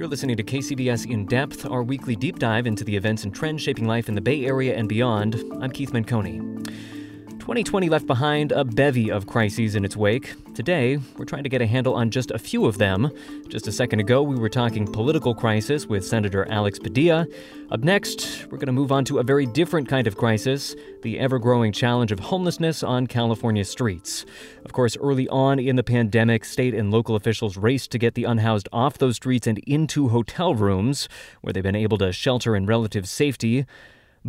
You're 0.06 0.10
listening 0.12 0.36
to 0.36 0.44
KCBS 0.44 1.10
In 1.10 1.26
Depth, 1.26 1.66
our 1.66 1.82
weekly 1.82 2.14
deep 2.14 2.38
dive 2.38 2.68
into 2.68 2.84
the 2.84 2.94
events 2.94 3.24
and 3.24 3.34
trends 3.34 3.60
shaping 3.60 3.88
life 3.88 4.08
in 4.08 4.14
the 4.14 4.20
Bay 4.20 4.46
Area 4.46 4.76
and 4.76 4.88
beyond. 4.88 5.42
I'm 5.60 5.72
Keith 5.72 5.90
Menconi. 5.90 6.95
2020 7.46 7.88
left 7.88 8.08
behind 8.08 8.50
a 8.50 8.64
bevy 8.64 9.08
of 9.08 9.28
crises 9.28 9.76
in 9.76 9.84
its 9.84 9.96
wake. 9.96 10.34
Today, 10.52 10.98
we're 11.16 11.24
trying 11.24 11.44
to 11.44 11.48
get 11.48 11.62
a 11.62 11.66
handle 11.66 11.94
on 11.94 12.10
just 12.10 12.32
a 12.32 12.40
few 12.40 12.66
of 12.66 12.78
them. 12.78 13.08
Just 13.46 13.68
a 13.68 13.72
second 13.72 14.00
ago, 14.00 14.20
we 14.20 14.34
were 14.34 14.48
talking 14.48 14.84
political 14.84 15.32
crisis 15.32 15.86
with 15.86 16.04
Senator 16.04 16.50
Alex 16.50 16.80
Padilla. 16.80 17.24
Up 17.70 17.84
next, 17.84 18.46
we're 18.46 18.58
going 18.58 18.66
to 18.66 18.72
move 18.72 18.90
on 18.90 19.04
to 19.04 19.20
a 19.20 19.22
very 19.22 19.46
different 19.46 19.88
kind 19.88 20.08
of 20.08 20.16
crisis 20.16 20.74
the 21.02 21.20
ever 21.20 21.38
growing 21.38 21.70
challenge 21.70 22.10
of 22.10 22.18
homelessness 22.18 22.82
on 22.82 23.06
California 23.06 23.64
streets. 23.64 24.26
Of 24.64 24.72
course, 24.72 24.96
early 24.96 25.28
on 25.28 25.60
in 25.60 25.76
the 25.76 25.84
pandemic, 25.84 26.44
state 26.44 26.74
and 26.74 26.90
local 26.90 27.14
officials 27.14 27.56
raced 27.56 27.92
to 27.92 27.98
get 27.98 28.16
the 28.16 28.24
unhoused 28.24 28.68
off 28.72 28.98
those 28.98 29.14
streets 29.14 29.46
and 29.46 29.58
into 29.68 30.08
hotel 30.08 30.56
rooms, 30.56 31.08
where 31.42 31.52
they've 31.52 31.62
been 31.62 31.76
able 31.76 31.98
to 31.98 32.12
shelter 32.12 32.56
in 32.56 32.66
relative 32.66 33.08
safety. 33.08 33.66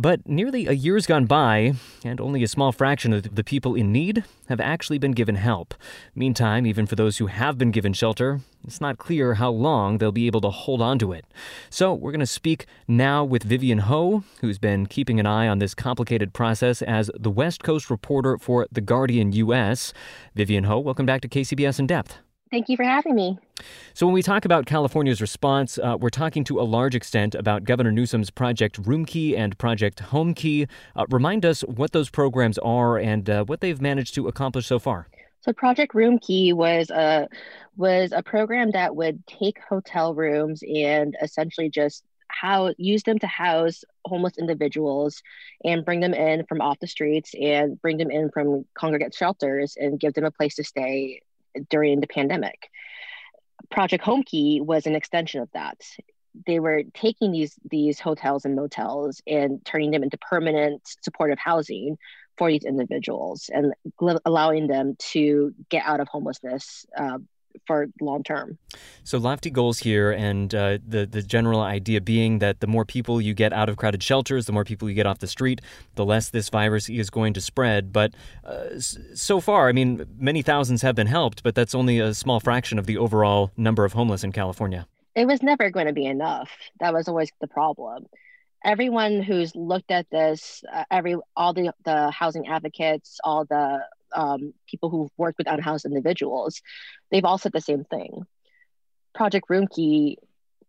But 0.00 0.28
nearly 0.28 0.68
a 0.68 0.72
year's 0.74 1.08
gone 1.08 1.26
by, 1.26 1.72
and 2.04 2.20
only 2.20 2.44
a 2.44 2.46
small 2.46 2.70
fraction 2.70 3.12
of 3.12 3.34
the 3.34 3.42
people 3.42 3.74
in 3.74 3.90
need 3.90 4.22
have 4.48 4.60
actually 4.60 4.98
been 4.98 5.10
given 5.10 5.34
help. 5.34 5.74
Meantime, 6.14 6.66
even 6.66 6.86
for 6.86 6.94
those 6.94 7.16
who 7.16 7.26
have 7.26 7.58
been 7.58 7.72
given 7.72 7.92
shelter, 7.92 8.38
it's 8.64 8.80
not 8.80 8.98
clear 8.98 9.34
how 9.34 9.50
long 9.50 9.98
they'll 9.98 10.12
be 10.12 10.28
able 10.28 10.40
to 10.42 10.50
hold 10.50 10.80
on 10.80 11.00
to 11.00 11.10
it. 11.10 11.24
So, 11.68 11.92
we're 11.92 12.12
going 12.12 12.20
to 12.20 12.26
speak 12.26 12.66
now 12.86 13.24
with 13.24 13.42
Vivian 13.42 13.78
Ho, 13.78 14.22
who's 14.40 14.60
been 14.60 14.86
keeping 14.86 15.18
an 15.18 15.26
eye 15.26 15.48
on 15.48 15.58
this 15.58 15.74
complicated 15.74 16.32
process 16.32 16.80
as 16.80 17.10
the 17.18 17.28
West 17.28 17.64
Coast 17.64 17.90
reporter 17.90 18.38
for 18.38 18.68
The 18.70 18.80
Guardian 18.80 19.32
US. 19.32 19.92
Vivian 20.36 20.62
Ho, 20.62 20.78
welcome 20.78 21.06
back 21.06 21.22
to 21.22 21.28
KCBS 21.28 21.80
In 21.80 21.88
Depth. 21.88 22.18
Thank 22.52 22.68
you 22.68 22.76
for 22.76 22.84
having 22.84 23.16
me. 23.16 23.40
So, 23.94 24.06
when 24.06 24.14
we 24.14 24.22
talk 24.22 24.44
about 24.44 24.66
California's 24.66 25.20
response, 25.20 25.78
uh, 25.78 25.96
we're 25.98 26.10
talking 26.10 26.44
to 26.44 26.60
a 26.60 26.62
large 26.62 26.94
extent 26.94 27.34
about 27.34 27.64
Governor 27.64 27.92
Newsom's 27.92 28.30
Project 28.30 28.78
Room 28.78 29.04
Key 29.04 29.36
and 29.36 29.56
Project 29.58 30.02
Homekey. 30.02 30.68
Uh, 30.94 31.06
remind 31.10 31.44
us 31.44 31.62
what 31.62 31.92
those 31.92 32.10
programs 32.10 32.58
are 32.58 32.98
and 32.98 33.28
uh, 33.28 33.44
what 33.44 33.60
they've 33.60 33.80
managed 33.80 34.14
to 34.14 34.28
accomplish 34.28 34.66
so 34.66 34.78
far. 34.78 35.08
So, 35.40 35.52
Project 35.52 35.94
Roomkey 35.94 36.52
was 36.52 36.90
a 36.90 37.28
was 37.76 38.12
a 38.12 38.22
program 38.22 38.72
that 38.72 38.96
would 38.96 39.24
take 39.26 39.58
hotel 39.68 40.14
rooms 40.14 40.62
and 40.62 41.16
essentially 41.22 41.70
just 41.70 42.04
how 42.28 42.74
use 42.76 43.02
them 43.02 43.18
to 43.18 43.26
house 43.26 43.84
homeless 44.04 44.38
individuals 44.38 45.22
and 45.64 45.84
bring 45.84 46.00
them 46.00 46.14
in 46.14 46.44
from 46.46 46.60
off 46.60 46.78
the 46.80 46.86
streets 46.86 47.34
and 47.40 47.80
bring 47.80 47.96
them 47.96 48.10
in 48.10 48.30
from 48.30 48.64
congregate 48.74 49.14
shelters 49.14 49.76
and 49.78 49.98
give 49.98 50.14
them 50.14 50.24
a 50.24 50.30
place 50.30 50.54
to 50.56 50.64
stay 50.64 51.20
during 51.70 52.00
the 52.00 52.06
pandemic. 52.06 52.70
Project 53.70 54.04
Homekey 54.04 54.60
was 54.60 54.86
an 54.86 54.94
extension 54.94 55.40
of 55.40 55.50
that. 55.52 55.80
They 56.46 56.60
were 56.60 56.82
taking 56.94 57.32
these 57.32 57.54
these 57.68 57.98
hotels 57.98 58.44
and 58.44 58.54
motels 58.54 59.20
and 59.26 59.64
turning 59.64 59.90
them 59.90 60.02
into 60.02 60.18
permanent 60.18 60.82
supportive 61.02 61.38
housing 61.38 61.98
for 62.36 62.50
these 62.50 62.64
individuals 62.64 63.50
and 63.52 63.74
allowing 64.24 64.68
them 64.68 64.94
to 64.98 65.52
get 65.68 65.84
out 65.84 66.00
of 66.00 66.06
homelessness 66.08 66.86
uh, 66.96 67.18
for 67.66 67.86
long 68.00 68.22
term. 68.22 68.58
So 69.04 69.18
lofty 69.18 69.50
goals 69.50 69.78
here, 69.78 70.10
and 70.10 70.54
uh, 70.54 70.78
the 70.86 71.06
the 71.06 71.22
general 71.22 71.60
idea 71.60 72.00
being 72.00 72.38
that 72.38 72.60
the 72.60 72.66
more 72.66 72.84
people 72.84 73.20
you 73.20 73.34
get 73.34 73.52
out 73.52 73.68
of 73.68 73.76
crowded 73.76 74.02
shelters, 74.02 74.46
the 74.46 74.52
more 74.52 74.64
people 74.64 74.88
you 74.88 74.94
get 74.94 75.06
off 75.06 75.18
the 75.18 75.26
street, 75.26 75.60
the 75.94 76.04
less 76.04 76.30
this 76.30 76.48
virus 76.48 76.88
is 76.88 77.10
going 77.10 77.34
to 77.34 77.40
spread. 77.40 77.92
But 77.92 78.14
uh, 78.44 78.78
so 78.78 79.40
far, 79.40 79.68
I 79.68 79.72
mean, 79.72 80.06
many 80.18 80.42
thousands 80.42 80.82
have 80.82 80.94
been 80.94 81.06
helped, 81.06 81.42
but 81.42 81.54
that's 81.54 81.74
only 81.74 81.98
a 81.98 82.14
small 82.14 82.40
fraction 82.40 82.78
of 82.78 82.86
the 82.86 82.96
overall 82.96 83.50
number 83.56 83.84
of 83.84 83.92
homeless 83.92 84.24
in 84.24 84.32
California. 84.32 84.86
It 85.14 85.26
was 85.26 85.42
never 85.42 85.70
going 85.70 85.86
to 85.86 85.92
be 85.92 86.06
enough. 86.06 86.50
That 86.80 86.92
was 86.92 87.08
always 87.08 87.30
the 87.40 87.48
problem 87.48 88.06
everyone 88.64 89.22
who's 89.22 89.54
looked 89.54 89.90
at 89.90 90.08
this, 90.10 90.62
uh, 90.72 90.84
every 90.90 91.16
all 91.36 91.52
the 91.52 91.72
the 91.84 92.10
housing 92.10 92.48
advocates, 92.48 93.18
all 93.24 93.44
the 93.44 93.80
um, 94.14 94.54
people 94.68 94.90
who've 94.90 95.10
worked 95.16 95.38
with 95.38 95.50
unhoused 95.50 95.84
individuals, 95.84 96.60
they've 97.10 97.24
all 97.24 97.38
said 97.38 97.52
the 97.52 97.60
same 97.60 97.84
thing. 97.84 98.22
Project 99.14 99.48
Roomkey, 99.48 100.16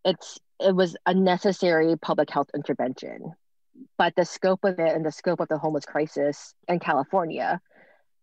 it's 0.05 0.39
it 0.59 0.75
was 0.75 0.97
a 1.05 1.13
necessary 1.13 1.95
public 1.97 2.29
health 2.29 2.49
intervention, 2.53 3.33
but 3.97 4.13
the 4.15 4.25
scope 4.25 4.63
of 4.63 4.77
it 4.79 4.95
and 4.95 5.05
the 5.05 5.11
scope 5.11 5.39
of 5.39 5.47
the 5.47 5.57
homeless 5.57 5.85
crisis 5.85 6.53
in 6.67 6.79
California, 6.79 7.61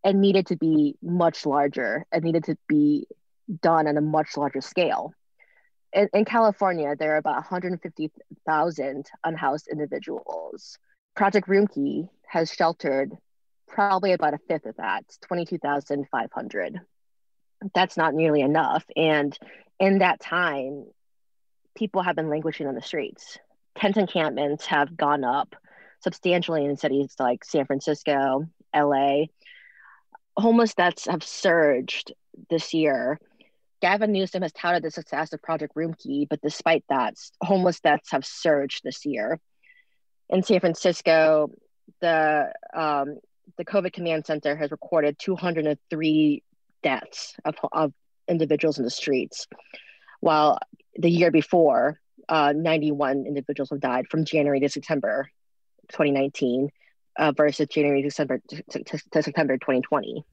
it 0.05 0.15
needed 0.15 0.47
to 0.49 0.57
be 0.57 0.97
much 1.03 1.47
larger. 1.47 2.05
It 2.13 2.23
needed 2.23 2.45
to 2.45 2.57
be 2.69 3.07
done 3.63 3.87
on 3.87 3.97
a 3.97 4.01
much 4.01 4.37
larger 4.37 4.61
scale. 4.61 5.13
In, 5.93 6.09
in 6.13 6.25
California, 6.25 6.95
there 6.99 7.15
are 7.15 7.19
about 7.19 7.37
150,000 7.37 9.07
unhoused 9.25 9.69
individuals. 9.69 10.79
Project 11.15 11.49
Roomkey 11.49 12.09
has 12.29 12.53
sheltered 12.53 13.17
probably 13.69 14.13
about 14.13 14.35
a 14.35 14.39
fifth 14.49 14.67
of 14.67 14.77
that, 14.77 15.05
22,500. 15.27 16.81
That's 17.75 17.97
not 17.97 18.15
nearly 18.15 18.41
enough. 18.41 18.85
And 18.97 19.37
in 19.81 19.99
that 19.99 20.21
time, 20.21 20.87
people 21.77 22.03
have 22.03 22.17
been 22.17 22.31
languishing 22.31 22.67
on 22.67 22.75
the 22.75 22.83
streets. 22.83 23.39
Tent 23.77 23.97
encampments 23.97 24.67
have 24.67 24.97
gone 24.97 25.25
up 25.25 25.55
substantially 26.01 26.65
in 26.65 26.77
cities 26.77 27.15
like 27.19 27.45
San 27.45 27.67
Francisco, 27.67 28.49
LA. 28.75 29.25
Homeless 30.37 30.75
deaths 30.75 31.07
have 31.07 31.25
surged 31.25 32.13
this 32.51 32.75
year. 32.75 33.19
Gavin 33.81 34.13
Newsom 34.13 34.43
has 34.43 34.53
touted 34.53 34.83
the 34.83 34.91
success 34.91 35.33
of 35.33 35.43
Project 35.43 35.75
Roomkey, 35.75 36.27
but 36.29 36.41
despite 36.41 36.85
that, 36.89 37.15
homeless 37.43 37.81
deaths 37.81 38.11
have 38.11 38.25
surged 38.25 38.83
this 38.85 39.05
year. 39.05 39.39
In 40.29 40.43
San 40.43 40.61
Francisco, 40.61 41.51
the 42.01 42.53
um, 42.75 43.19
the 43.57 43.65
COVID 43.65 43.93
Command 43.93 44.27
Center 44.27 44.57
has 44.57 44.71
recorded 44.71 45.19
203 45.19 46.43
deaths 46.83 47.35
of, 47.45 47.55
of 47.73 47.93
individuals 48.29 48.79
in 48.79 48.85
the 48.85 48.91
streets, 48.91 49.47
while 50.21 50.59
the 50.97 51.11
year 51.11 51.31
before, 51.31 52.01
uh, 52.29 52.53
91 52.53 53.25
individuals 53.27 53.71
have 53.71 53.81
died 53.81 54.07
from 54.11 54.25
January 54.25 54.61
to 54.61 54.69
September 54.69 55.31
2019 55.91 56.71
uh, 57.19 57.33
versus 57.33 57.67
January 57.69 58.03
to 58.03 58.09
December 58.09 58.41
to, 58.49 58.63
to, 58.71 58.99
to 59.13 59.23
September 59.23 59.57
2020. 59.57 60.25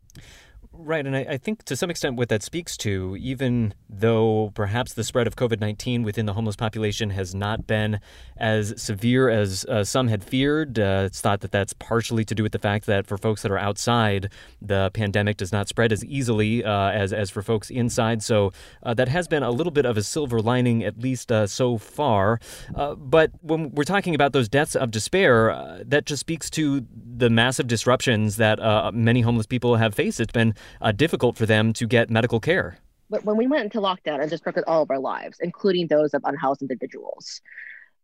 Right. 0.75 1.05
And 1.05 1.15
I, 1.15 1.19
I, 1.29 1.37
think 1.37 1.63
to 1.65 1.75
some 1.75 1.91
extent 1.91 2.15
what 2.15 2.29
that 2.29 2.41
speaks 2.41 2.75
to, 2.77 3.15
even 3.19 3.75
though 3.87 4.51
perhaps 4.55 4.93
the 4.93 5.03
spread 5.03 5.27
of 5.27 5.35
COVID 5.35 5.59
19 5.59 6.01
within 6.01 6.25
the 6.25 6.33
homeless 6.33 6.55
population 6.55 7.11
has 7.11 7.35
not 7.35 7.67
been 7.67 7.99
as 8.37 8.73
severe 8.81 9.29
as 9.29 9.65
uh, 9.65 9.83
some 9.83 10.07
had 10.07 10.23
feared, 10.23 10.79
uh, 10.79 11.03
it's 11.05 11.21
thought 11.21 11.41
that 11.41 11.51
that's 11.51 11.73
partially 11.73 12.25
to 12.25 12.33
do 12.33 12.41
with 12.41 12.53
the 12.53 12.59
fact 12.59 12.87
that 12.87 13.05
for 13.05 13.19
folks 13.19 13.43
that 13.43 13.51
are 13.51 13.57
outside, 13.57 14.31
the 14.63 14.89
pandemic 14.95 15.37
does 15.37 15.51
not 15.51 15.67
spread 15.67 15.91
as 15.91 16.03
easily 16.05 16.63
uh, 16.63 16.89
as, 16.89 17.13
as 17.13 17.29
for 17.29 17.43
folks 17.43 17.69
inside. 17.69 18.23
So 18.23 18.51
uh, 18.81 18.95
that 18.95 19.09
has 19.09 19.27
been 19.27 19.43
a 19.43 19.51
little 19.51 19.71
bit 19.71 19.85
of 19.85 19.95
a 19.95 20.01
silver 20.01 20.41
lining, 20.41 20.83
at 20.83 20.97
least 20.97 21.31
uh, 21.31 21.45
so 21.45 21.77
far. 21.77 22.39
Uh, 22.73 22.95
but 22.95 23.29
when 23.41 23.69
we're 23.71 23.83
talking 23.83 24.15
about 24.15 24.33
those 24.33 24.49
deaths 24.49 24.75
of 24.75 24.89
despair, 24.89 25.83
that 25.85 26.07
just 26.07 26.21
speaks 26.21 26.49
to 26.49 26.83
the 27.15 27.29
massive 27.29 27.67
disruptions 27.67 28.37
that 28.37 28.59
many 28.91 29.21
homeless 29.21 29.45
people 29.45 29.75
have 29.75 29.93
faced. 29.93 30.19
It's 30.19 30.33
been 30.33 30.55
uh, 30.81 30.91
difficult 30.91 31.37
for 31.37 31.45
them 31.45 31.73
to 31.73 31.87
get 31.87 32.09
medical 32.09 32.39
care. 32.39 32.77
But 33.09 33.25
when 33.25 33.37
we 33.37 33.47
went 33.47 33.65
into 33.65 33.79
lockdown 33.79 34.21
and 34.21 34.29
disrupted 34.29 34.63
all 34.65 34.81
of 34.83 34.89
our 34.89 34.99
lives, 34.99 35.37
including 35.39 35.87
those 35.87 36.13
of 36.13 36.21
unhoused 36.25 36.61
individuals, 36.61 37.41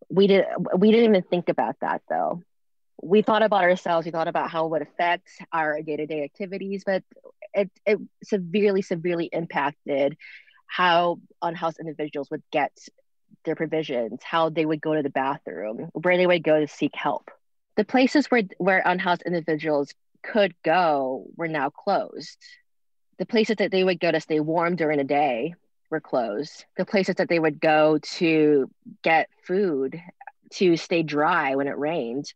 we 0.09 0.27
did 0.27 0.45
we 0.77 0.91
didn't 0.91 1.09
even 1.09 1.23
think 1.23 1.49
about 1.49 1.77
that 1.81 2.01
though. 2.09 2.43
We 3.01 3.21
thought 3.21 3.43
about 3.43 3.63
ourselves. 3.63 4.05
We 4.05 4.11
thought 4.11 4.27
about 4.27 4.49
how 4.49 4.65
it 4.65 4.69
would 4.71 4.81
affect 4.81 5.29
our 5.51 5.81
day 5.81 5.95
to 5.97 6.05
day 6.05 6.23
activities, 6.23 6.83
but 6.85 7.03
it 7.53 7.71
it 7.85 7.99
severely 8.23 8.81
severely 8.81 9.29
impacted 9.31 10.17
how 10.67 11.19
unhoused 11.41 11.79
individuals 11.79 12.29
would 12.29 12.43
get 12.51 12.71
their 13.45 13.55
provisions, 13.55 14.19
how 14.23 14.49
they 14.49 14.65
would 14.65 14.81
go 14.81 14.93
to 14.93 15.01
the 15.01 15.09
bathroom, 15.09 15.89
where 15.93 16.17
they 16.17 16.27
would 16.27 16.43
go 16.43 16.59
to 16.59 16.67
seek 16.67 16.93
help. 16.95 17.31
The 17.77 17.85
places 17.85 18.27
where 18.27 18.43
where 18.57 18.83
unhoused 18.85 19.23
individuals 19.25 19.93
could 20.23 20.53
go 20.63 21.25
were 21.35 21.47
now 21.47 21.69
closed 21.69 22.37
the 23.19 23.25
places 23.25 23.57
that 23.57 23.71
they 23.71 23.83
would 23.83 23.99
go 23.99 24.11
to 24.11 24.21
stay 24.21 24.39
warm 24.39 24.77
during 24.77 24.97
the 24.97 25.03
day 25.03 25.53
were 25.91 25.99
closed. 25.99 26.65
The 26.77 26.85
places 26.85 27.15
that 27.15 27.27
they 27.27 27.37
would 27.37 27.59
go 27.59 27.99
to 28.15 28.71
get 29.03 29.29
food 29.45 30.01
to 30.53 30.77
stay 30.77 31.03
dry 31.03 31.55
when 31.55 31.67
it 31.67 31.77
rained, 31.77 32.33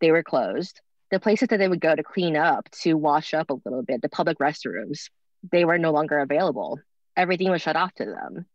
they 0.00 0.12
were 0.12 0.22
closed. 0.22 0.80
The 1.10 1.18
places 1.18 1.48
that 1.48 1.58
they 1.58 1.68
would 1.68 1.80
go 1.80 1.94
to 1.94 2.04
clean 2.04 2.36
up, 2.36 2.70
to 2.82 2.94
wash 2.94 3.34
up 3.34 3.50
a 3.50 3.58
little 3.64 3.82
bit, 3.82 4.00
the 4.00 4.08
public 4.08 4.38
restrooms, 4.38 5.10
they 5.50 5.64
were 5.64 5.76
no 5.76 5.90
longer 5.90 6.20
available. 6.20 6.78
Everything 7.16 7.50
was 7.50 7.60
shut 7.60 7.76
off 7.76 7.92
to 7.94 8.04
them. 8.04 8.46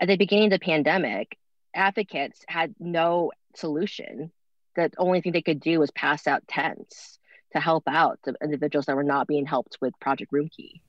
At 0.00 0.08
the 0.08 0.16
beginning 0.16 0.52
of 0.52 0.58
the 0.58 0.64
pandemic, 0.64 1.38
advocates 1.72 2.44
had 2.48 2.74
no 2.80 3.30
solution. 3.54 4.32
The 4.74 4.90
only 4.98 5.20
thing 5.20 5.32
they 5.32 5.42
could 5.42 5.60
do 5.60 5.78
was 5.78 5.92
pass 5.92 6.26
out 6.26 6.48
tents 6.48 7.19
to 7.52 7.60
help 7.60 7.84
out 7.86 8.18
the 8.24 8.34
individuals 8.42 8.86
that 8.86 8.96
were 8.96 9.02
not 9.02 9.26
being 9.26 9.46
helped 9.46 9.78
with 9.80 9.98
Project 10.00 10.32
Roomkey. 10.32 10.80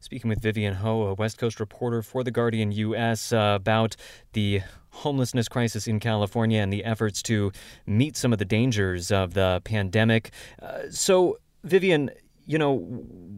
Speaking 0.00 0.28
with 0.28 0.40
Vivian 0.40 0.74
Ho, 0.74 1.02
a 1.02 1.14
West 1.14 1.38
Coast 1.38 1.60
reporter 1.60 2.02
for 2.02 2.24
The 2.24 2.30
Guardian 2.30 2.72
US, 2.72 3.32
uh, 3.32 3.52
about 3.56 3.94
the 4.32 4.62
homelessness 4.90 5.48
crisis 5.48 5.86
in 5.86 6.00
California 6.00 6.60
and 6.60 6.72
the 6.72 6.84
efforts 6.84 7.22
to 7.22 7.52
meet 7.86 8.16
some 8.16 8.32
of 8.32 8.38
the 8.38 8.44
dangers 8.44 9.12
of 9.12 9.34
the 9.34 9.62
pandemic. 9.64 10.30
Uh, 10.60 10.82
so, 10.90 11.38
Vivian, 11.62 12.10
you 12.46 12.58
know, 12.58 12.76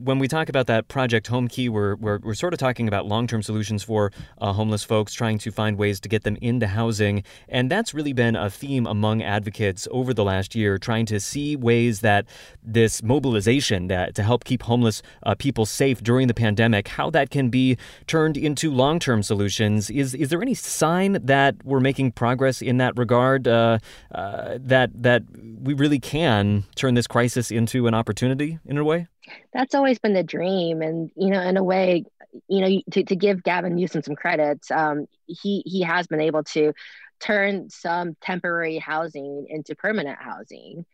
when 0.05 0.19
we 0.19 0.29
talk 0.29 0.49
about 0.49 0.67
that 0.67 0.89
Project 0.89 1.27
Home 1.29 1.49
Key, 1.49 1.69
we're, 1.69 1.97
we're, 1.97 2.19
we're 2.19 2.35
sort 2.35 2.53
of 2.53 2.59
talking 2.59 2.87
about 2.89 3.07
long 3.07 3.27
term 3.27 3.43
solutions 3.43 3.83
for 3.83 4.13
uh, 4.39 4.53
homeless 4.53 4.85
folks, 4.85 5.15
trying 5.15 5.39
to 5.39 5.51
find 5.51 5.79
ways 5.79 5.99
to 6.01 6.09
get 6.09 6.25
them 6.25 6.37
into 6.43 6.67
housing. 6.67 7.23
And 7.49 7.71
that's 7.71 7.95
really 7.95 8.13
been 8.13 8.37
a 8.37 8.51
theme 8.51 8.87
among 8.87 9.23
advocates 9.23 9.89
over 9.91 10.13
the 10.13 10.25
last 10.25 10.55
year, 10.55 10.79
trying 10.79 11.07
to 11.07 11.21
see 11.21 11.57
ways 11.57 12.01
that 12.01 12.27
this 12.63 13.03
mobilization 13.03 13.89
that, 13.89 14.15
to 14.17 14.23
help 14.23 14.45
keep 14.45 14.63
homeless 14.63 15.03
uh, 15.23 15.35
people 15.35 15.65
safe 15.65 16.03
during 16.03 16.29
the 16.29 16.35
pandemic, 16.35 16.89
how 16.89 17.09
that 17.11 17.31
can 17.31 17.49
be 17.49 17.79
turned 18.07 18.37
into 18.37 18.71
long 18.71 18.99
term 18.99 19.23
solutions. 19.23 19.91
Is, 19.91 20.15
is 20.15 20.29
there 20.29 20.43
any 20.43 20.55
sign 20.55 21.19
that 21.25 21.57
we're 21.65 21.81
making 21.81 22.13
progress 22.13 22.61
in 22.61 22.77
that 22.79 22.97
regard, 22.99 23.49
uh, 23.49 23.79
uh 24.15 24.59
that, 24.61 24.91
that 25.03 25.23
we 25.63 25.73
really 25.75 25.99
can 25.99 26.65
turn 26.75 26.95
this 26.95 27.07
crisis 27.07 27.51
into 27.51 27.87
an 27.87 27.95
opportunity 27.95 28.59
in 28.67 28.77
a 28.77 28.85
way? 28.85 28.94
Way? 28.95 29.09
That's 29.53 29.75
always 29.75 29.99
been 29.99 30.15
the 30.15 30.23
dream, 30.23 30.83
and 30.83 31.11
you 31.17 31.31
know, 31.31 31.41
in 31.41 31.57
a 31.57 31.65
way, 31.65 32.05
you 32.49 32.61
know, 32.61 32.81
to, 32.93 33.05
to 33.05 33.17
give 33.17 33.43
Gavin 33.43 33.75
Newsom 33.75 34.03
some 34.03 34.17
credits, 34.17 34.71
um, 34.71 35.07
he 35.27 35.63
he 35.67 35.83
has 35.83 36.07
been 36.07 36.21
able 36.21 36.45
to 36.45 36.73
turn 37.21 37.71
some 37.71 38.17
temporary 38.21 38.79
housing 38.79 39.47
into 39.49 39.75
permanent 39.75 40.19
housing. 40.21 40.85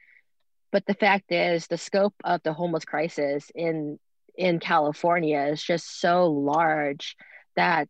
But 0.71 0.87
the 0.87 0.95
fact 0.95 1.33
is, 1.33 1.67
the 1.67 1.79
scope 1.79 2.15
of 2.25 2.43
the 2.43 2.53
homeless 2.53 2.85
crisis 2.85 3.51
in 3.55 3.99
in 4.37 4.61
California 4.61 5.49
is 5.53 5.63
just 5.63 6.01
so 6.01 6.27
large 6.27 7.17
that 7.57 7.89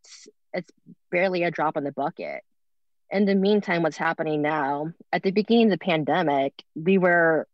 it's 0.52 0.70
barely 1.10 1.44
a 1.44 1.50
drop 1.50 1.76
in 1.76 1.84
the 1.84 1.92
bucket. 1.92 2.42
In 3.10 3.24
the 3.24 3.34
meantime, 3.34 3.82
what's 3.82 3.96
happening 3.96 4.40
now? 4.40 4.92
At 5.12 5.22
the 5.22 5.32
beginning 5.32 5.66
of 5.66 5.78
the 5.78 5.84
pandemic, 5.84 6.62
we 6.74 6.96
were 6.96 7.46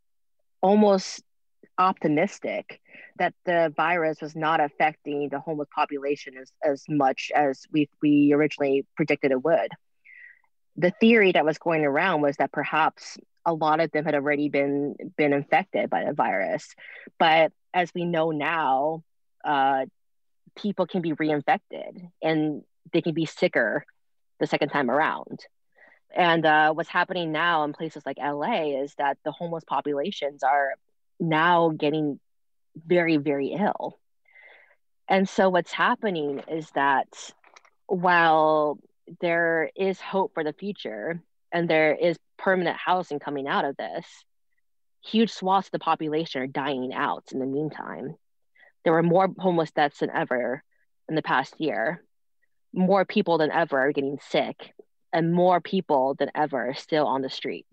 almost 0.61 1.23
optimistic 1.79 2.81
that 3.19 3.35
the 3.45 3.73
virus 3.77 4.21
was 4.21 4.35
not 4.37 4.61
affecting 4.61 5.29
the 5.29 5.41
homeless 5.41 5.69
population 5.75 6.35
as, 6.37 6.53
as 6.63 6.85
much 6.89 7.31
as 7.35 7.67
we, 7.73 7.89
we 8.03 8.33
originally 8.33 8.87
predicted 8.97 9.31
it 9.31 9.43
would. 9.43 9.71
The 10.77 10.93
theory 11.01 11.33
that 11.33 11.45
was 11.45 11.59
going 11.59 11.85
around 11.85 12.21
was 12.23 12.37
that 12.37 12.53
perhaps 12.53 13.19
a 13.45 13.55
lot 13.55 13.81
of 13.81 13.91
them 13.93 14.05
had 14.05 14.15
already 14.15 14.49
been 14.49 14.97
been 15.17 15.33
infected 15.33 15.89
by 15.89 16.05
the 16.05 16.13
virus, 16.13 16.75
but 17.19 17.53
as 17.73 17.93
we 17.95 18.05
know 18.05 18.31
now, 18.33 19.05
uh, 19.45 19.87
people 20.57 20.87
can 20.87 21.03
be 21.03 21.13
reinfected 21.13 22.11
and 22.23 22.63
they 22.93 23.03
can 23.03 23.15
be 23.15 23.27
sicker 23.27 23.85
the 24.41 24.47
second 24.47 24.71
time 24.71 24.91
around. 24.91 25.41
And 26.15 26.45
uh, 26.47 26.73
what's 26.73 26.89
happening 26.89 27.33
now 27.33 27.65
in 27.65 27.73
places 27.73 28.05
like 28.07 28.19
LA 28.19 28.83
is 28.83 28.95
that 28.97 29.19
the 29.25 29.33
homeless 29.33 29.65
populations 29.65 30.43
are 30.43 30.75
now 31.19 31.71
getting 31.71 32.21
very, 32.77 33.17
very 33.17 33.49
ill. 33.49 33.99
And 35.09 35.29
so 35.29 35.49
what's 35.49 35.73
happening 35.73 36.43
is 36.49 36.71
that 36.75 37.07
while 37.87 38.79
there 39.21 39.71
is 39.77 40.01
hope 40.01 40.35
for 40.35 40.43
the 40.43 40.53
future 40.53 41.23
and 41.53 41.71
there 41.71 41.95
is 41.95 42.19
permanent 42.39 42.77
housing 42.77 43.19
coming 43.19 43.47
out 43.47 43.65
of 43.65 43.77
this, 43.77 44.05
huge 45.05 45.31
swaths 45.31 45.69
of 45.69 45.73
the 45.73 45.79
population 45.79 46.43
are 46.43 46.47
dying 46.47 46.93
out 46.93 47.25
in 47.33 47.39
the 47.39 47.47
meantime. 47.47 48.17
There 48.85 48.93
were 48.93 49.03
more 49.03 49.29
homeless 49.39 49.71
deaths 49.71 50.01
than 50.01 50.11
ever 50.11 50.63
in 51.09 51.15
the 51.15 51.23
past 51.23 51.55
year. 51.59 52.03
More 52.73 53.05
people 53.05 53.39
than 53.39 53.51
ever 53.51 53.79
are 53.79 53.93
getting 53.93 54.19
sick, 54.29 54.73
and 55.13 55.33
more 55.33 55.61
people 55.61 56.15
than 56.15 56.31
ever 56.35 56.71
are 56.71 56.75
still 56.75 57.07
on 57.07 57.23
the 57.23 57.31
streets. 57.31 57.69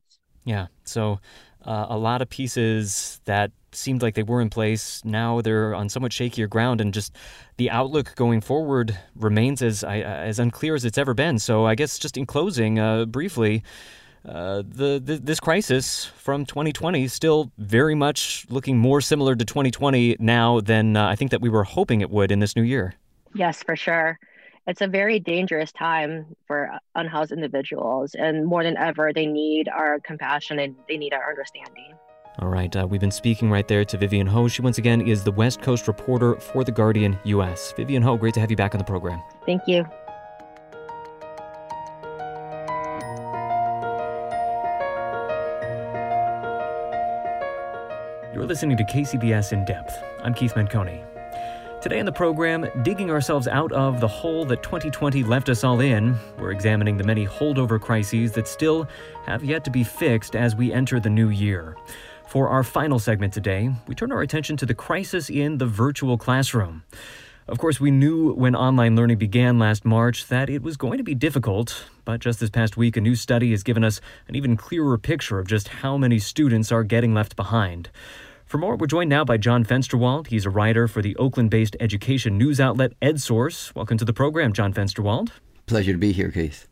Yeah. 0.45 0.67
So 0.83 1.19
uh, 1.65 1.87
a 1.89 1.97
lot 1.97 2.21
of 2.21 2.29
pieces 2.29 3.21
that 3.25 3.51
seemed 3.71 4.01
like 4.01 4.13
they 4.13 4.23
were 4.23 4.39
in 4.39 4.51
place 4.51 5.03
now 5.03 5.41
they're 5.41 5.73
on 5.73 5.89
somewhat 5.89 6.11
shakier 6.11 6.49
ground, 6.49 6.81
and 6.81 6.93
just 6.93 7.15
the 7.57 7.69
outlook 7.69 8.13
going 8.15 8.41
forward 8.41 8.97
remains 9.15 9.61
as 9.61 9.83
as 9.83 10.39
unclear 10.39 10.75
as 10.75 10.85
it's 10.85 10.97
ever 10.97 11.13
been. 11.13 11.39
So 11.39 11.65
I 11.65 11.75
guess 11.75 11.97
just 11.97 12.17
in 12.17 12.25
closing, 12.25 12.79
uh, 12.79 13.05
briefly. 13.05 13.63
Uh, 14.25 14.63
the, 14.65 15.01
the, 15.03 15.19
this 15.21 15.41
crisis 15.41 16.05
from 16.05 16.45
2020 16.45 17.09
still 17.09 17.51
very 17.57 17.93
much 17.93 18.45
looking 18.49 18.77
more 18.77 19.01
similar 19.01 19.35
to 19.35 19.43
2020 19.43 20.15
now 20.17 20.61
than 20.61 20.95
uh, 20.95 21.05
I 21.05 21.17
think 21.17 21.31
that 21.31 21.41
we 21.41 21.49
were 21.49 21.65
hoping 21.65 21.99
it 21.99 22.09
would 22.09 22.31
in 22.31 22.39
this 22.39 22.55
new 22.55 22.61
year. 22.61 22.93
Yes, 23.33 23.61
for 23.61 23.75
sure 23.75 24.17
it's 24.67 24.81
a 24.81 24.87
very 24.87 25.19
dangerous 25.19 25.71
time 25.71 26.35
for 26.47 26.71
unhoused 26.95 27.31
individuals 27.31 28.15
and 28.15 28.45
more 28.45 28.63
than 28.63 28.77
ever 28.77 29.11
they 29.13 29.25
need 29.25 29.67
our 29.67 29.99
compassion 29.99 30.59
and 30.59 30.75
they 30.87 30.97
need 30.97 31.13
our 31.13 31.29
understanding. 31.29 31.93
All 32.39 32.47
right 32.47 32.73
uh, 32.75 32.87
we've 32.87 33.01
been 33.01 33.11
speaking 33.11 33.51
right 33.51 33.67
there 33.67 33.85
to 33.85 33.97
vivian 33.97 34.25
ho. 34.25 34.47
She 34.47 34.61
once 34.61 34.77
again 34.77 35.01
is 35.01 35.23
the 35.23 35.31
west 35.31 35.61
coast 35.61 35.87
reporter 35.87 36.35
for 36.39 36.63
the 36.63 36.71
guardian 36.71 37.19
us 37.25 37.73
vivian 37.73 38.01
ho 38.01 38.17
great 38.17 38.33
to 38.35 38.39
have 38.39 38.49
you 38.49 38.57
back 38.57 38.73
on 38.73 38.79
the 38.79 38.85
program. 38.85 39.21
Thank 39.45 39.67
you. 39.67 39.85
You're 48.33 48.47
listening 48.47 48.77
to 48.77 48.83
KCBS 48.83 49.53
In 49.53 49.63
Depth. 49.63 50.03
I'm 50.23 50.33
Keith 50.33 50.55
Menconi. 50.55 51.12
Today 51.83 51.99
in 51.99 52.05
the 52.05 52.13
program, 52.13 52.65
digging 52.83 53.11
ourselves 53.11 53.45
out 53.45 53.73
of 53.73 53.99
the 53.99 54.07
hole 54.07 54.45
that 54.45 54.63
2020 54.63 55.21
left 55.25 55.49
us 55.49 55.65
all 55.65 55.81
in, 55.81 56.15
we're 56.39 56.53
examining 56.53 56.95
the 56.95 57.03
many 57.03 57.27
holdover 57.27 57.77
crises 57.77 58.31
that 58.31 58.47
still 58.47 58.87
have 59.25 59.43
yet 59.43 59.65
to 59.65 59.69
be 59.69 59.83
fixed 59.83 60.33
as 60.33 60.55
we 60.55 60.71
enter 60.71 61.01
the 61.01 61.09
new 61.09 61.27
year. 61.27 61.75
For 62.29 62.47
our 62.47 62.63
final 62.63 62.99
segment 62.99 63.33
today, 63.33 63.69
we 63.85 63.95
turn 63.95 64.13
our 64.13 64.21
attention 64.21 64.55
to 64.57 64.65
the 64.65 64.73
crisis 64.73 65.29
in 65.29 65.57
the 65.57 65.65
virtual 65.65 66.17
classroom. 66.17 66.83
Of 67.49 67.57
course, 67.57 67.81
we 67.81 67.91
knew 67.91 68.31
when 68.31 68.55
online 68.55 68.95
learning 68.95 69.17
began 69.17 69.59
last 69.59 69.83
March 69.83 70.27
that 70.27 70.49
it 70.49 70.61
was 70.61 70.77
going 70.77 70.99
to 70.99 71.03
be 71.03 71.15
difficult, 71.15 71.83
but 72.05 72.21
just 72.21 72.39
this 72.39 72.49
past 72.49 72.77
week, 72.77 72.95
a 72.95 73.01
new 73.01 73.15
study 73.15 73.51
has 73.51 73.61
given 73.61 73.83
us 73.83 73.99
an 74.29 74.35
even 74.35 74.55
clearer 74.55 74.97
picture 74.97 75.37
of 75.37 75.47
just 75.47 75.67
how 75.67 75.97
many 75.97 76.17
students 76.17 76.71
are 76.71 76.85
getting 76.85 77.13
left 77.13 77.35
behind. 77.35 77.89
For 78.53 78.59
more, 78.59 78.75
we're 78.75 78.85
joined 78.85 79.09
now 79.09 79.25
by 79.25 79.37
John 79.37 79.65
Fensterwald. 79.65 80.27
He's 80.27 80.45
a 80.45 80.51
writer 80.51 80.87
for 80.87 81.01
the 81.01 81.15
Oakland 81.15 81.49
based 81.49 81.75
education 81.79 82.37
news 82.37 82.59
outlet 82.59 82.91
EdSource. 83.01 83.73
Welcome 83.73 83.97
to 83.97 84.05
the 84.05 84.13
program, 84.13 84.53
John 84.53 84.71
Fensterwald. 84.71 85.29
Pleasure 85.65 85.93
to 85.93 85.97
be 85.97 86.11
here, 86.11 86.29
Keith. 86.29 86.67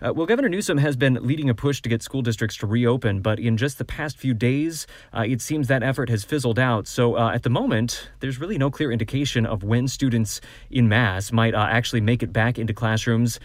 Uh, 0.00 0.12
well, 0.14 0.26
Governor 0.26 0.48
Newsom 0.48 0.78
has 0.78 0.94
been 0.94 1.18
leading 1.20 1.50
a 1.50 1.54
push 1.54 1.82
to 1.82 1.88
get 1.88 2.04
school 2.04 2.22
districts 2.22 2.56
to 2.58 2.68
reopen, 2.68 3.20
but 3.20 3.40
in 3.40 3.56
just 3.56 3.78
the 3.78 3.84
past 3.84 4.16
few 4.16 4.32
days, 4.32 4.86
uh, 5.12 5.24
it 5.26 5.40
seems 5.40 5.66
that 5.66 5.82
effort 5.82 6.08
has 6.08 6.22
fizzled 6.22 6.56
out. 6.56 6.86
So 6.86 7.16
uh, 7.16 7.32
at 7.34 7.42
the 7.42 7.50
moment, 7.50 8.10
there's 8.20 8.38
really 8.38 8.56
no 8.56 8.70
clear 8.70 8.92
indication 8.92 9.44
of 9.44 9.64
when 9.64 9.88
students 9.88 10.40
in 10.70 10.88
mass 10.88 11.32
might 11.32 11.52
uh, 11.52 11.66
actually 11.68 12.00
make 12.00 12.22
it 12.22 12.32
back 12.32 12.60
into 12.60 12.72
classrooms. 12.72 13.40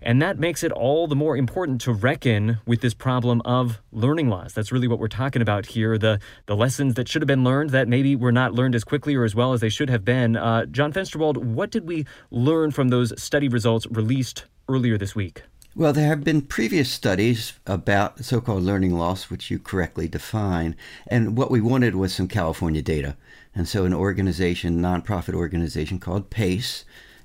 And 0.00 0.22
that 0.22 0.38
makes 0.38 0.62
it 0.62 0.72
all 0.72 1.06
the 1.06 1.16
more 1.16 1.36
important 1.36 1.80
to 1.82 1.92
reckon 1.92 2.58
with 2.66 2.80
this 2.80 2.94
problem 2.94 3.42
of 3.44 3.80
learning 3.92 4.28
loss. 4.28 4.52
That's 4.52 4.70
really 4.70 4.88
what 4.88 4.98
we're 4.98 5.08
talking 5.08 5.42
about 5.42 5.66
here 5.66 5.98
the, 5.98 6.20
the 6.46 6.56
lessons 6.56 6.94
that 6.94 7.08
should 7.08 7.22
have 7.22 7.26
been 7.26 7.44
learned 7.44 7.70
that 7.70 7.88
maybe 7.88 8.14
were 8.14 8.32
not 8.32 8.54
learned 8.54 8.74
as 8.74 8.84
quickly 8.84 9.14
or 9.14 9.24
as 9.24 9.34
well 9.34 9.52
as 9.52 9.60
they 9.60 9.68
should 9.68 9.90
have 9.90 10.04
been. 10.04 10.36
Uh, 10.36 10.66
John 10.66 10.92
Fensterwald, 10.92 11.36
what 11.36 11.70
did 11.70 11.86
we 11.86 12.06
learn 12.30 12.70
from 12.70 12.88
those 12.88 13.20
study 13.20 13.48
results 13.48 13.86
released 13.90 14.44
earlier 14.68 14.96
this 14.96 15.14
week? 15.14 15.42
Well, 15.74 15.92
there 15.92 16.08
have 16.08 16.24
been 16.24 16.42
previous 16.42 16.90
studies 16.90 17.52
about 17.66 18.24
so 18.24 18.40
called 18.40 18.64
learning 18.64 18.96
loss, 18.96 19.30
which 19.30 19.50
you 19.50 19.58
correctly 19.58 20.08
define. 20.08 20.74
And 21.06 21.36
what 21.36 21.50
we 21.50 21.60
wanted 21.60 21.94
was 21.94 22.12
some 22.12 22.26
California 22.26 22.82
data. 22.82 23.16
And 23.54 23.68
so, 23.68 23.84
an 23.84 23.94
organization, 23.94 24.80
nonprofit 24.80 25.34
organization 25.34 25.98
called 25.98 26.30
PACE, 26.30 26.84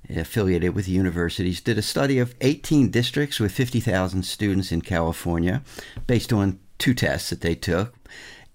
affiliated 0.09 0.75
with 0.75 0.87
universities, 0.87 1.61
did 1.61 1.77
a 1.77 1.81
study 1.81 2.19
of 2.19 2.35
18 2.41 2.89
districts 2.89 3.39
with 3.39 3.51
50,000 3.51 4.23
students 4.23 4.71
in 4.71 4.81
California 4.81 5.61
based 6.07 6.33
on 6.33 6.59
two 6.77 6.93
tests 6.93 7.29
that 7.29 7.41
they 7.41 7.55
took. 7.55 7.95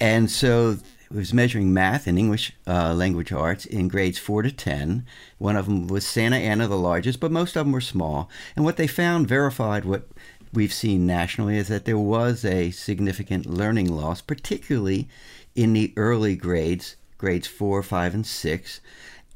And 0.00 0.30
so 0.30 0.78
it 1.11 1.16
was 1.16 1.32
measuring 1.32 1.72
math 1.72 2.06
and 2.06 2.18
English 2.18 2.52
uh, 2.66 2.92
language 2.92 3.32
arts 3.32 3.64
in 3.64 3.88
grades 3.88 4.18
4 4.18 4.42
to 4.42 4.52
10. 4.52 5.06
One 5.38 5.56
of 5.56 5.64
them 5.64 5.87
was 5.87 6.06
Santa 6.06 6.37
Ana, 6.37 6.68
the 6.68 6.76
largest, 6.76 7.18
but 7.18 7.32
most 7.32 7.56
of 7.56 7.64
them 7.64 7.72
were 7.72 7.80
small. 7.80 8.28
And 8.54 8.64
what 8.64 8.76
they 8.76 8.87
found 8.87 9.26
verified 9.26 9.84
what 9.84 10.08
we've 10.52 10.72
seen 10.72 11.06
nationally 11.06 11.56
is 11.56 11.68
that 11.68 11.87
there 11.87 11.98
was 11.98 12.44
a 12.44 12.70
significant 12.70 13.46
learning 13.46 13.90
loss, 13.90 14.20
particularly 14.20 15.08
in 15.54 15.72
the 15.72 15.92
early 15.96 16.37
grades, 16.37 16.96
grades 17.16 17.46
4, 17.46 17.82
5, 17.82 18.14
and 18.14 18.26
6, 18.26 18.80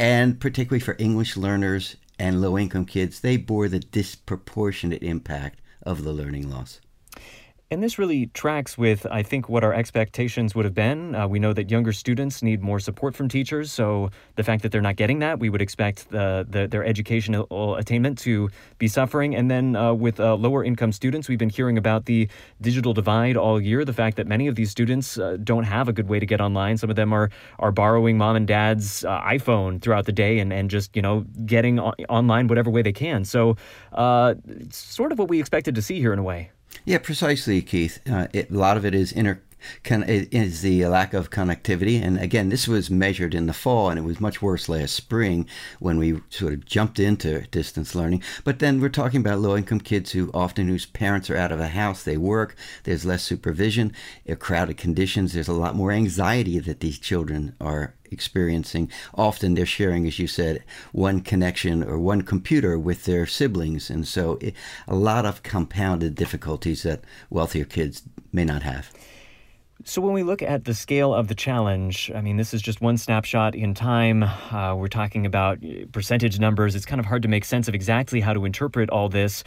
and 0.03 0.41
particularly 0.41 0.81
for 0.81 0.97
English 0.99 1.37
learners 1.37 1.95
and 2.19 2.41
low 2.41 2.59
income 2.59 2.85
kids, 2.85 3.21
they 3.21 3.37
bore 3.37 3.69
the 3.69 3.79
disproportionate 3.79 5.01
impact 5.01 5.61
of 5.81 6.03
the 6.03 6.13
learning 6.13 6.51
loss. 6.51 6.81
And 7.73 7.83
this 7.83 7.99
really 7.99 8.27
tracks 8.35 8.77
with, 8.77 9.07
I 9.11 9.23
think, 9.23 9.49
what 9.49 9.65
our 9.65 9.73
expectations 9.73 10.55
would 10.55 10.67
have 10.67 10.75
been. 10.75 11.15
Uh, 11.15 11.27
we 11.27 11.39
know 11.39 11.55
that 11.55 11.71
younger 11.71 11.95
students 11.95 12.43
need 12.43 12.61
more 12.61 12.79
support 12.79 13.15
from 13.15 13.31
teachers, 13.31 13.73
so 13.73 14.11
the 14.37 14.45
fact 14.45 14.63
that 14.63 14.73
they're 14.73 14.83
not 14.83 14.97
getting 14.97 15.21
that, 15.21 15.39
we 15.39 15.49
would 15.49 15.63
expect 15.63 16.11
the, 16.11 16.47
the 16.47 16.67
their 16.67 16.85
educational 16.85 17.77
attainment 17.77 18.19
to 18.19 18.51
be 18.77 18.89
suffering. 18.89 19.35
And 19.35 19.51
then 19.51 19.75
uh, 19.75 19.95
with 19.95 20.21
uh, 20.21 20.35
lower 20.35 20.63
income 20.63 20.93
students, 20.93 21.31
we've 21.31 21.39
been 21.39 21.49
hearing 21.49 21.79
about 21.79 22.05
the 22.05 22.29
digital 22.61 22.93
divide 22.93 23.39
all 23.39 23.59
year. 23.59 23.87
The 23.87 23.95
fact 23.95 24.19
that 24.19 24.27
many 24.27 24.49
of 24.49 24.55
these 24.55 24.71
students 24.71 25.17
uh, 25.17 25.39
don't 25.43 25.65
have 25.65 25.89
a 25.89 25.95
good 25.95 26.11
way 26.11 26.21
to 26.21 26.27
get 26.27 26.43
online. 26.43 26.77
Some 26.77 26.91
of 26.91 26.97
them 26.97 27.11
are 27.15 27.31
are 27.59 27.73
borrowing 27.73 28.19
mom 28.19 28.37
and 28.37 28.47
dad's 28.47 29.03
uh, 29.03 29.19
iPhone 29.23 29.81
throughout 29.81 30.05
the 30.05 30.13
day 30.13 30.41
and 30.41 30.53
and 30.53 30.69
just 30.69 30.95
you 30.95 31.01
know 31.01 31.25
getting 31.47 31.81
online 31.81 32.49
whatever 32.49 32.69
way 32.69 32.83
they 32.83 32.93
can. 32.93 33.25
So, 33.25 33.57
uh, 33.93 34.35
sort 34.69 35.11
of 35.11 35.19
what 35.19 35.31
we 35.31 35.41
expected 35.41 35.75
to 35.77 35.81
see 35.81 36.01
here 36.01 36.13
in 36.13 36.19
a 36.19 36.23
way. 36.23 36.51
Yeah, 36.85 36.99
precisely, 36.99 37.63
Keith. 37.63 38.01
Uh, 38.09 38.29
it, 38.33 38.51
a 38.51 38.55
lot 38.55 38.77
of 38.77 38.85
it 38.85 38.95
is 38.95 39.13
inter 39.13 39.41
is 39.85 40.63
the 40.63 40.87
lack 40.87 41.15
of 41.15 41.31
connectivity. 41.31 42.03
And 42.03 42.19
again, 42.19 42.49
this 42.49 42.67
was 42.69 42.91
measured 42.91 43.35
in 43.35 43.47
the 43.47 43.53
fall, 43.53 43.91
and 43.91 43.99
it 43.99 44.03
was 44.03 44.21
much 44.21 44.41
worse 44.43 44.69
last 44.69 44.95
spring 44.95 45.47
when 45.79 45.99
we 45.99 46.21
sort 46.31 46.53
of 46.53 46.65
jumped 46.65 46.99
into 46.99 47.43
distance 47.51 47.95
learning. 47.95 48.23
But 48.45 48.59
then 48.59 48.81
we're 48.81 48.89
talking 48.89 49.21
about 49.21 49.41
low 49.41 49.57
income 49.57 49.81
kids 49.81 50.13
who 50.13 50.31
often 50.33 50.69
whose 50.69 50.87
parents 50.87 51.31
are 51.31 51.37
out 51.37 51.53
of 51.53 51.59
the 51.59 51.69
house, 51.69 52.03
they 52.03 52.17
work, 52.17 52.57
there's 52.85 53.05
less 53.05 53.23
supervision, 53.23 53.93
crowded 54.39 54.77
conditions, 54.77 55.33
there's 55.33 55.49
a 55.49 55.53
lot 55.53 55.77
more 55.77 55.93
anxiety 55.93 56.59
that 56.59 56.81
these 56.81 56.99
children 56.99 57.55
are 57.61 57.95
experiencing. 58.11 58.91
Often 59.15 59.55
they're 59.55 59.65
sharing, 59.65 60.07
as 60.07 60.19
you 60.19 60.27
said, 60.27 60.63
one 60.93 61.21
connection 61.23 61.83
or 61.83 61.99
one 61.99 62.23
computer 62.23 62.79
with 62.79 63.05
their 63.05 63.27
siblings. 63.27 63.89
And 63.89 64.07
so 64.07 64.39
a 64.87 64.95
lot 64.95 65.25
of 65.25 65.43
compounded 65.43 66.15
difficulties 66.15 66.83
that 66.83 67.05
wealthier 67.31 67.65
kids 67.65 68.03
may 68.33 68.45
not 68.45 68.63
have. 68.63 68.93
So, 69.85 70.01
when 70.01 70.13
we 70.13 70.23
look 70.23 70.43
at 70.43 70.65
the 70.65 70.75
scale 70.75 71.13
of 71.13 71.27
the 71.27 71.35
challenge, 71.35 72.11
I 72.15 72.21
mean, 72.21 72.37
this 72.37 72.55
is 72.55 72.63
just 72.63 72.81
one 72.81 72.97
snapshot 72.97 73.55
in 73.57 73.75
time. 73.75 74.23
Uh, 74.23 74.77
we're 74.77 74.87
talking 74.87 75.27
about 75.27 75.59
percentage 75.91 76.39
numbers. 76.39 76.77
It's 76.77 76.87
kind 76.87 77.01
of 77.01 77.07
hard 77.07 77.23
to 77.23 77.29
make 77.29 77.45
sense 77.45 77.67
of 77.67 77.75
exactly 77.75 78.21
how 78.21 78.33
to 78.33 78.45
interpret 78.45 78.91
all 78.91 79.09
this. 79.09 79.43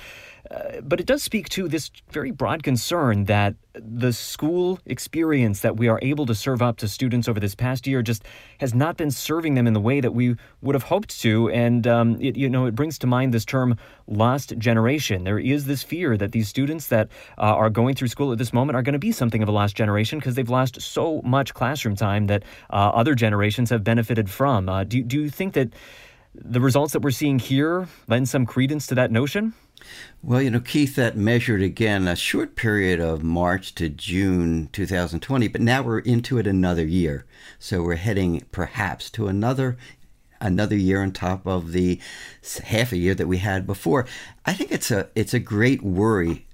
Uh, 0.51 0.81
but 0.81 0.99
it 0.99 1.05
does 1.05 1.23
speak 1.23 1.49
to 1.49 1.67
this 1.67 1.91
very 2.09 2.31
broad 2.31 2.61
concern 2.61 3.25
that 3.25 3.55
the 3.73 4.13
school 4.13 4.79
experience 4.85 5.61
that 5.61 5.75
we 5.75 5.87
are 5.87 5.99
able 6.01 6.25
to 6.25 6.35
serve 6.35 6.61
up 6.61 6.77
to 6.77 6.87
students 6.87 7.27
over 7.27 7.39
this 7.39 7.55
past 7.55 7.87
year 7.87 8.01
just 8.01 8.23
has 8.59 8.73
not 8.73 8.95
been 8.95 9.11
serving 9.11 9.55
them 9.55 9.67
in 9.67 9.73
the 9.73 9.79
way 9.79 9.99
that 9.99 10.11
we 10.13 10.35
would 10.61 10.75
have 10.75 10.83
hoped 10.83 11.19
to. 11.21 11.49
And, 11.49 11.87
um, 11.87 12.21
it, 12.21 12.37
you 12.37 12.49
know, 12.49 12.67
it 12.67 12.75
brings 12.75 12.97
to 12.99 13.07
mind 13.07 13.33
this 13.33 13.45
term 13.45 13.77
lost 14.07 14.57
generation. 14.57 15.23
There 15.23 15.39
is 15.39 15.65
this 15.65 15.83
fear 15.83 16.15
that 16.17 16.31
these 16.31 16.47
students 16.47 16.87
that 16.87 17.09
uh, 17.37 17.41
are 17.41 17.69
going 17.69 17.95
through 17.95 18.09
school 18.09 18.31
at 18.31 18.37
this 18.37 18.53
moment 18.53 18.75
are 18.75 18.83
going 18.83 18.93
to 18.93 18.99
be 18.99 19.11
something 19.11 19.41
of 19.41 19.49
a 19.49 19.51
lost 19.51 19.75
generation 19.75 20.19
because 20.19 20.35
they've 20.35 20.49
lost 20.49 20.81
so 20.81 21.21
much 21.23 21.53
classroom 21.53 21.95
time 21.95 22.27
that 22.27 22.43
uh, 22.69 22.91
other 22.93 23.15
generations 23.15 23.71
have 23.71 23.83
benefited 23.83 24.29
from. 24.29 24.69
Uh, 24.69 24.83
do, 24.83 25.01
do 25.01 25.21
you 25.21 25.29
think 25.29 25.53
that 25.53 25.73
the 26.33 26.59
results 26.59 26.93
that 26.93 27.01
we're 27.01 27.11
seeing 27.11 27.39
here 27.39 27.87
lend 28.07 28.29
some 28.29 28.45
credence 28.45 28.87
to 28.87 28.95
that 28.95 29.11
notion? 29.11 29.53
Well, 30.23 30.41
you 30.41 30.49
know, 30.49 30.59
Keith, 30.59 30.95
that 30.95 31.15
measured 31.15 31.61
again 31.61 32.07
a 32.07 32.15
short 32.15 32.55
period 32.55 32.99
of 32.99 33.23
March 33.23 33.75
to 33.75 33.89
June 33.89 34.69
2020, 34.71 35.47
but 35.49 35.61
now 35.61 35.83
we're 35.83 35.99
into 35.99 36.37
it 36.37 36.47
another 36.47 36.85
year. 36.85 37.25
So 37.59 37.83
we're 37.83 37.95
heading 37.95 38.45
perhaps 38.51 39.09
to 39.11 39.27
another 39.27 39.77
another 40.41 40.75
year 40.75 41.01
on 41.01 41.11
top 41.11 41.47
of 41.47 41.71
the 41.71 41.99
half 42.65 42.91
a 42.91 42.97
year 42.97 43.15
that 43.15 43.27
we 43.27 43.37
had 43.37 43.65
before. 43.65 44.05
I 44.45 44.53
think 44.53 44.71
it's 44.71 44.91
a 44.91 45.09
it's 45.15 45.33
a 45.33 45.39
great 45.39 45.81
worry. 45.81 46.45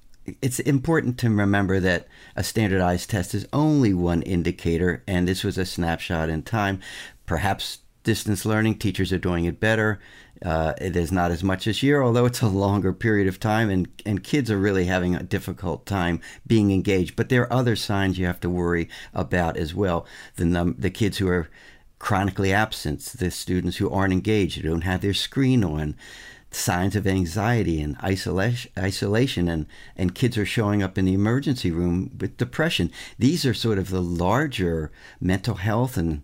It's 0.42 0.60
important 0.60 1.18
to 1.20 1.30
remember 1.30 1.80
that 1.80 2.08
a 2.36 2.44
standardized 2.44 3.10
test 3.10 3.34
is 3.34 3.48
only 3.52 3.94
one 3.94 4.22
indicator, 4.22 5.04
and 5.08 5.28
this 5.28 5.44
was 5.44 5.58
a 5.58 5.66
snapshot 5.66 6.30
in 6.30 6.44
time. 6.44 6.80
Perhaps 7.26 7.80
distance 8.04 8.46
learning, 8.46 8.78
teachers 8.78 9.12
are 9.12 9.18
doing 9.18 9.46
it 9.46 9.60
better. 9.60 10.00
Uh, 10.44 10.74
there's 10.80 11.12
not 11.12 11.30
as 11.32 11.44
much 11.44 11.66
this 11.66 11.84
year, 11.84 12.02
although 12.02 12.26
it's 12.26 12.42
a 12.42 12.48
longer 12.48 12.94
period 12.94 13.28
of 13.28 13.40
time, 13.40 13.70
and, 13.70 13.88
and 14.06 14.24
kids 14.24 14.50
are 14.50 14.58
really 14.58 14.86
having 14.86 15.16
a 15.16 15.24
difficult 15.24 15.86
time 15.86 16.20
being 16.48 16.72
engaged. 16.72 17.16
But 17.16 17.30
there 17.30 17.44
are 17.44 17.54
other 17.54 17.76
signs 17.76 18.18
you 18.18 18.26
have 18.26 18.40
to 18.40 18.50
worry 18.50 18.90
about 19.14 19.56
as 19.58 19.76
well. 19.76 20.06
The 20.38 20.76
the 20.78 20.90
kids 20.90 21.20
who 21.20 21.28
are 21.28 21.50
chronically 22.00 22.52
absent, 22.52 23.02
the 23.02 23.30
students 23.30 23.78
who 23.78 23.90
aren't 23.90 24.14
engaged, 24.14 24.58
who 24.58 24.68
don't 24.68 24.82
have 24.82 25.02
their 25.02 25.14
screen 25.14 25.64
on, 25.64 25.96
signs 26.52 26.96
of 26.96 27.08
anxiety 27.08 27.82
and 27.82 27.96
isolation, 28.04 28.72
isolation 28.78 29.48
and, 29.48 29.66
and 29.96 30.16
kids 30.16 30.38
are 30.38 30.46
showing 30.46 30.84
up 30.84 30.98
in 30.98 31.06
the 31.06 31.14
emergency 31.14 31.72
room 31.72 32.12
with 32.20 32.38
depression. 32.38 32.92
These 33.18 33.46
are 33.46 33.54
sort 33.54 33.78
of 33.78 33.90
the 33.90 34.02
larger 34.02 34.92
mental 35.20 35.56
health 35.56 35.96
and 35.96 36.24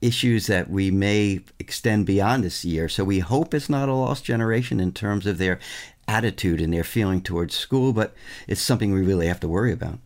issues 0.00 0.46
that 0.46 0.70
we 0.70 0.90
may 0.90 1.40
extend 1.58 2.06
beyond 2.06 2.44
this 2.44 2.64
year. 2.64 2.88
So 2.88 3.04
we 3.04 3.18
hope 3.18 3.52
it's 3.54 3.68
not 3.68 3.88
a 3.88 3.94
lost 3.94 4.24
generation 4.24 4.80
in 4.80 4.92
terms 4.92 5.26
of 5.26 5.38
their 5.38 5.58
attitude 6.06 6.60
and 6.60 6.72
their 6.72 6.84
feeling 6.84 7.20
towards 7.20 7.54
school, 7.54 7.92
but 7.92 8.14
it's 8.46 8.60
something 8.60 8.92
we 8.92 9.02
really 9.02 9.26
have 9.26 9.40
to 9.40 9.48
worry 9.48 9.72
about. 9.72 9.98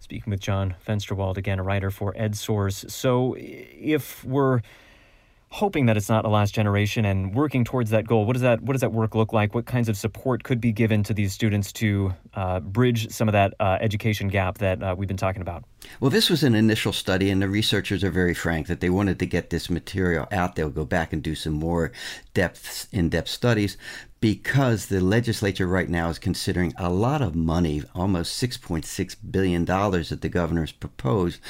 Speaking 0.00 0.30
with 0.30 0.40
John 0.40 0.74
Fensterwald, 0.86 1.36
again, 1.36 1.58
a 1.58 1.62
writer 1.62 1.90
for 1.90 2.12
EdSource. 2.14 2.90
So 2.90 3.36
if 3.38 4.24
we're 4.24 4.60
hoping 5.52 5.84
that 5.84 5.98
it's 5.98 6.08
not 6.08 6.24
a 6.24 6.28
last 6.28 6.54
generation 6.54 7.04
and 7.04 7.34
working 7.34 7.62
towards 7.62 7.90
that 7.90 8.06
goal. 8.06 8.24
What 8.24 8.32
does 8.32 8.42
that 8.42 8.62
What 8.62 8.72
does 8.72 8.80
that 8.80 8.92
work 8.92 9.14
look 9.14 9.34
like? 9.34 9.54
What 9.54 9.66
kinds 9.66 9.90
of 9.90 9.98
support 9.98 10.44
could 10.44 10.60
be 10.60 10.72
given 10.72 11.02
to 11.04 11.12
these 11.12 11.34
students 11.34 11.72
to 11.74 12.14
uh, 12.32 12.60
bridge 12.60 13.10
some 13.10 13.28
of 13.28 13.32
that 13.32 13.52
uh, 13.60 13.76
education 13.80 14.28
gap 14.28 14.58
that 14.58 14.82
uh, 14.82 14.94
we've 14.96 15.08
been 15.08 15.18
talking 15.18 15.42
about? 15.42 15.64
Well, 16.00 16.10
this 16.10 16.30
was 16.30 16.42
an 16.42 16.54
initial 16.54 16.92
study, 16.92 17.28
and 17.28 17.42
the 17.42 17.48
researchers 17.48 18.02
are 18.02 18.10
very 18.10 18.32
frank 18.32 18.66
that 18.68 18.80
they 18.80 18.88
wanted 18.88 19.18
to 19.18 19.26
get 19.26 19.50
this 19.50 19.68
material 19.68 20.26
out. 20.32 20.54
They'll 20.54 20.70
go 20.70 20.86
back 20.86 21.12
and 21.12 21.22
do 21.22 21.34
some 21.34 21.52
more 21.52 21.92
depth, 22.32 22.88
in-depth 22.92 23.28
studies 23.28 23.76
because 24.20 24.86
the 24.86 25.00
legislature 25.00 25.66
right 25.66 25.88
now 25.88 26.08
is 26.08 26.18
considering 26.18 26.72
a 26.78 26.88
lot 26.88 27.20
of 27.20 27.34
money, 27.34 27.82
almost 27.94 28.40
$6.6 28.40 29.16
billion 29.30 29.64
that 29.64 30.18
the 30.22 30.28
governor's 30.28 30.70
proposed 30.70 31.40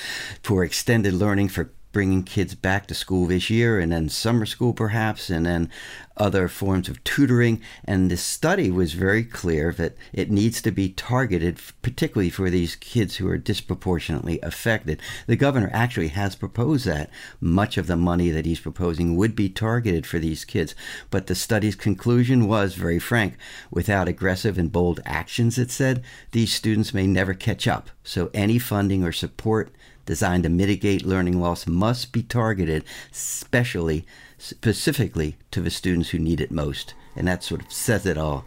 for 0.42 0.64
extended 0.64 1.12
learning 1.12 1.48
for 1.48 1.70
bringing 1.92 2.22
kids 2.22 2.54
back 2.54 2.86
to 2.86 2.94
school 2.94 3.26
this 3.26 3.50
year 3.50 3.78
and 3.78 3.92
then 3.92 4.08
summer 4.08 4.46
school 4.46 4.72
perhaps 4.72 5.30
and 5.30 5.46
then 5.46 5.70
other 6.16 6.48
forms 6.48 6.88
of 6.88 7.02
tutoring. 7.04 7.60
And 7.84 8.10
the 8.10 8.16
study 8.16 8.70
was 8.70 8.92
very 8.92 9.24
clear 9.24 9.72
that 9.74 9.96
it 10.12 10.30
needs 10.30 10.60
to 10.62 10.70
be 10.70 10.90
targeted 10.90 11.58
particularly 11.80 12.30
for 12.30 12.50
these 12.50 12.76
kids 12.76 13.16
who 13.16 13.28
are 13.28 13.38
disproportionately 13.38 14.38
affected. 14.42 15.00
The 15.26 15.36
governor 15.36 15.70
actually 15.72 16.08
has 16.08 16.36
proposed 16.36 16.86
that 16.86 17.10
much 17.40 17.78
of 17.78 17.86
the 17.86 17.96
money 17.96 18.30
that 18.30 18.46
he's 18.46 18.60
proposing 18.60 19.16
would 19.16 19.34
be 19.34 19.48
targeted 19.48 20.06
for 20.06 20.18
these 20.18 20.44
kids. 20.44 20.74
But 21.10 21.26
the 21.26 21.34
study's 21.34 21.76
conclusion 21.76 22.46
was 22.46 22.74
very 22.74 22.98
frank 22.98 23.36
without 23.70 24.08
aggressive 24.08 24.58
and 24.58 24.70
bold 24.70 25.00
actions 25.04 25.58
it 25.58 25.70
said 25.70 26.02
these 26.32 26.52
students 26.52 26.94
may 26.94 27.06
never 27.06 27.34
catch 27.34 27.66
up. 27.66 27.90
So 28.04 28.30
any 28.34 28.58
funding 28.58 29.04
or 29.04 29.12
support 29.12 29.72
designed 30.06 30.42
to 30.44 30.48
mitigate 30.48 31.04
learning 31.04 31.40
loss 31.40 31.66
must 31.66 32.12
be 32.12 32.22
targeted 32.22 32.84
specially, 33.10 34.04
specifically 34.38 35.36
to 35.50 35.60
the 35.60 35.70
students 35.70 36.10
who 36.10 36.18
need 36.18 36.40
it 36.40 36.50
most. 36.50 36.94
And 37.14 37.28
that 37.28 37.44
sort 37.44 37.62
of 37.62 37.72
says 37.72 38.06
it 38.06 38.18
all. 38.18 38.44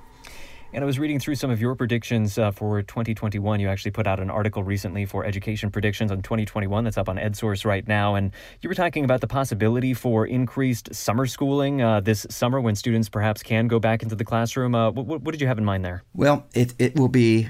And 0.76 0.84
I 0.84 0.86
was 0.86 1.00
reading 1.00 1.20
through 1.20 1.36
some 1.36 1.52
of 1.52 1.62
your 1.62 1.74
predictions 1.74 2.38
uh, 2.38 2.52
for 2.52 2.82
2021. 2.82 3.62
You 3.62 3.70
actually 3.70 3.92
put 3.92 4.08
out 4.08 4.20
an 4.20 4.30
article 4.30 4.62
recently 4.62 5.06
for 5.06 5.24
education 5.24 5.72
predictions 5.72 6.12
on 6.12 6.22
2021 6.22 6.84
that's 6.84 6.98
up 6.98 7.08
on 7.08 7.16
EdSource 7.16 7.64
right 7.64 7.88
now. 7.88 8.16
And 8.16 8.32
you 8.60 8.68
were 8.68 8.76
talking 8.76 9.06
about 9.06 9.22
the 9.22 9.28
possibility 9.28 9.94
for 9.94 10.28
increased 10.28 10.94
summer 10.94 11.28
schooling 11.28 11.82
uh, 11.82 12.02
this 12.02 12.28
summer 12.30 12.60
when 12.60 12.76
students 12.76 13.08
perhaps 13.08 13.42
can 13.42 13.70
go 13.70 13.80
back 13.80 14.04
into 14.04 14.16
the 14.16 14.26
classroom. 14.26 14.76
Uh, 14.76 14.92
what, 14.92 15.22
what 15.22 15.32
did 15.32 15.40
you 15.40 15.48
have 15.48 15.58
in 15.58 15.64
mind 15.64 15.86
there? 15.86 16.04
Well, 16.14 16.46
it, 16.54 16.74
it 16.78 17.00
will 17.00 17.08
be 17.08 17.48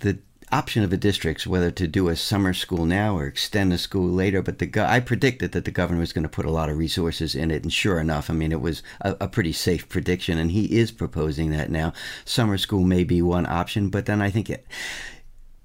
the 0.00 0.18
option 0.54 0.84
of 0.84 0.90
the 0.90 0.96
districts 0.96 1.48
whether 1.48 1.72
to 1.72 1.88
do 1.88 2.08
a 2.08 2.14
summer 2.14 2.54
school 2.54 2.84
now 2.84 3.18
or 3.18 3.26
extend 3.26 3.72
the 3.72 3.78
school 3.78 4.08
later. 4.08 4.40
But 4.40 4.60
the 4.60 4.70
I 4.88 5.00
predicted 5.00 5.50
that 5.52 5.64
the 5.64 5.72
governor 5.72 5.98
was 5.98 6.12
going 6.12 6.22
to 6.22 6.28
put 6.28 6.46
a 6.46 6.50
lot 6.50 6.70
of 6.70 6.78
resources 6.78 7.34
in 7.34 7.50
it, 7.50 7.64
and 7.64 7.72
sure 7.72 7.98
enough, 7.98 8.30
I 8.30 8.34
mean 8.34 8.52
it 8.52 8.60
was 8.60 8.82
a, 9.00 9.16
a, 9.20 9.28
pretty 9.28 9.52
safe 9.52 9.88
prediction, 9.88 10.38
and 10.38 10.52
he 10.52 10.78
is 10.78 10.92
proposing 10.92 11.50
that 11.50 11.70
now. 11.70 11.92
Summer 12.24 12.56
school 12.56 12.84
may 12.84 13.02
be 13.02 13.20
one 13.20 13.46
option, 13.46 13.88
but 13.88 14.06
then 14.06 14.22
I 14.22 14.30
think 14.30 14.48
it, 14.48 14.64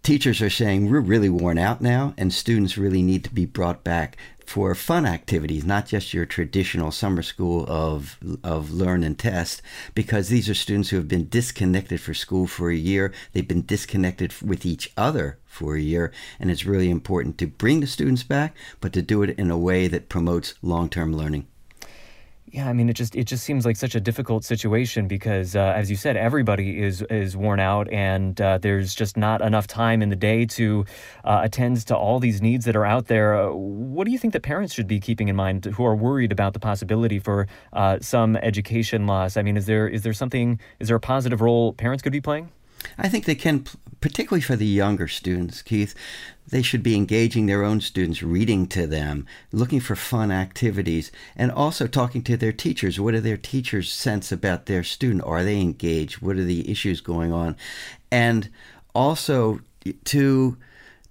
teachers 0.02 0.42
are 0.42 0.50
saying 0.50 0.90
we're 0.90 1.02
really 1.02 1.30
worn 1.30 1.60
out 1.60 1.82
now, 1.82 2.16
and 2.18 2.34
students 2.34 2.78
really 2.78 3.04
need 3.04 3.24
to 3.26 3.34
be 3.34 3.46
brought 3.46 3.84
back 3.84 4.18
for 4.50 4.74
fun 4.74 5.06
activities, 5.06 5.64
not 5.64 5.86
just 5.86 6.12
your 6.12 6.26
traditional 6.26 6.90
summer 6.90 7.22
school 7.22 7.66
of 7.68 8.18
of 8.44 8.72
learn 8.72 9.04
and 9.04 9.20
test, 9.20 9.62
because 9.94 10.30
these 10.30 10.50
are 10.50 10.56
students 10.56 10.90
who 10.90 10.98
have 10.98 11.08
been 11.08 11.30
disconnected 11.30 12.02
for 12.02 12.16
school 12.16 12.48
for 12.48 12.72
a 12.72 12.76
year. 12.76 13.14
They've 13.32 13.48
been 13.48 13.68
disconnected 13.68 14.34
with 14.42 14.66
each 14.66 14.92
other 14.98 15.38
for 15.46 15.76
a 15.76 15.82
year, 15.82 16.12
and 16.40 16.50
it's 16.50 16.66
really 16.66 16.90
important 16.90 17.38
to 17.38 17.46
bring 17.46 17.82
the 17.82 17.86
students 17.86 18.24
back, 18.24 18.58
but 18.82 18.92
to 18.94 19.04
do 19.04 19.22
it 19.22 19.38
in 19.38 19.52
a 19.52 19.58
way 19.58 19.88
that 19.88 20.10
promotes 20.10 20.56
long-term 20.64 21.16
learning. 21.16 21.46
Yeah, 22.52 22.68
I 22.68 22.74
mean, 22.74 22.90
it 22.90 22.94
just 22.94 23.16
it 23.16 23.26
just 23.26 23.44
seems 23.44 23.64
like 23.64 23.76
such 23.76 23.94
a 23.94 24.00
difficult 24.00 24.44
situation 24.44 25.08
because, 25.08 25.56
uh, 25.56 25.74
as 25.76 25.92
you 25.92 25.96
said, 25.96 26.18
everybody 26.18 26.82
is 26.82 27.04
is 27.04 27.38
worn 27.38 27.60
out, 27.60 27.88
and 27.92 28.40
uh, 28.42 28.58
there's 28.58 28.96
just 28.96 29.18
not 29.18 29.42
enough 29.42 29.68
time 29.68 30.02
in 30.02 30.10
the 30.10 30.16
day 30.16 30.46
to 30.48 30.84
uh, 31.26 31.42
attend 31.44 31.86
to 31.86 31.96
all 31.96 32.20
these 32.20 32.42
needs 32.42 32.66
that 32.66 32.76
are 32.76 32.86
out 32.86 33.06
there. 33.06 33.36
Uh, 33.40 33.52
what 33.52 34.06
do 34.06 34.12
you 34.12 34.18
think 34.18 34.34
that 34.34 34.42
parents 34.42 34.74
should 34.74 34.88
be 34.88 35.00
keeping 35.00 35.28
in 35.28 35.36
mind 35.36 35.66
who 35.66 35.86
are 35.86 35.96
worried 35.96 36.32
about 36.32 36.54
the 36.54 36.60
possibility 36.60 37.20
for 37.20 37.48
uh, 37.74 38.00
some 38.02 38.36
education 38.38 39.06
loss? 39.06 39.38
I 39.38 39.44
mean, 39.44 39.56
is 39.56 39.68
there 39.68 39.88
is 39.88 40.02
there 40.02 40.14
something? 40.14 40.60
Is 40.80 40.88
there 40.88 40.98
a 40.98 41.00
positive 41.00 41.42
role 41.42 41.74
parents 41.74 42.02
could 42.02 42.14
be 42.14 42.22
playing? 42.22 42.50
I 42.98 43.08
think 43.10 43.26
they 43.26 43.36
can, 43.36 43.66
particularly 44.02 44.42
for 44.42 44.56
the 44.56 44.66
younger 44.66 45.08
students, 45.08 45.62
Keith. 45.62 45.96
They 46.48 46.62
should 46.64 46.82
be 46.82 46.96
engaging 46.96 47.46
their 47.46 47.64
own 47.64 47.80
students, 47.80 48.24
reading 48.24 48.66
to 48.68 48.88
them, 48.88 49.28
looking 49.52 49.80
for 49.80 49.96
fun 49.96 50.32
activities, 50.32 51.12
and 51.36 51.52
also 51.52 51.86
talking 51.86 52.24
to 52.24 52.38
their 52.38 52.52
teachers. 52.52 53.00
What 53.00 53.14
do 53.14 53.22
their 53.22 53.38
teachers 53.38 53.92
sense 53.92 54.32
about 54.32 54.66
their 54.66 54.84
student? 54.84 55.24
Are 55.26 55.44
they 55.44 55.62
engaged? 55.62 56.22
What 56.22 56.38
are 56.38 56.44
the 56.44 56.70
issues 56.70 57.02
going 57.02 57.32
on? 57.32 57.56
And 58.12 58.50
also 58.96 59.60
to 60.06 60.58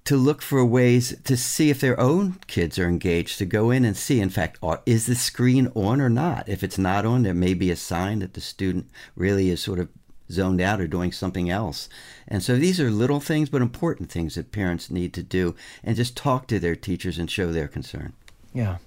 to 0.08 0.16
look 0.16 0.40
for 0.40 0.64
ways 0.64 1.14
to 1.22 1.36
see 1.36 1.68
if 1.68 1.82
their 1.82 2.00
own 2.00 2.32
kids 2.46 2.78
are 2.78 2.88
engaged, 2.88 3.36
to 3.36 3.44
go 3.44 3.70
in 3.70 3.84
and 3.84 3.94
see, 3.94 4.22
in 4.22 4.30
fact, 4.30 4.58
is 4.86 5.04
the 5.04 5.14
screen 5.14 5.70
on 5.74 6.00
or 6.00 6.08
not? 6.08 6.48
If 6.48 6.64
it's 6.64 6.78
not 6.78 7.04
on, 7.04 7.24
there 7.24 7.34
may 7.34 7.52
be 7.52 7.70
a 7.70 7.76
sign 7.76 8.20
that 8.20 8.32
the 8.32 8.40
student 8.40 8.88
really 9.16 9.50
is 9.50 9.60
sort 9.60 9.78
of 9.78 9.90
zoned 10.30 10.60
out 10.60 10.80
or 10.80 10.86
doing 10.86 11.12
something 11.12 11.50
else. 11.50 11.88
And 12.26 12.42
so 12.42 12.56
these 12.56 12.80
are 12.80 12.90
little 12.90 13.20
things, 13.20 13.48
but 13.48 13.62
important 13.62 14.10
things 14.10 14.34
that 14.34 14.52
parents 14.52 14.90
need 14.90 15.12
to 15.14 15.22
do 15.22 15.54
and 15.82 15.96
just 15.96 16.16
talk 16.16 16.46
to 16.48 16.58
their 16.58 16.76
teachers 16.76 17.18
and 17.18 17.30
show 17.30 17.52
their 17.52 17.68
concern. 17.68 18.12
Yeah. 18.52 18.78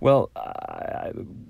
Well, 0.00 0.30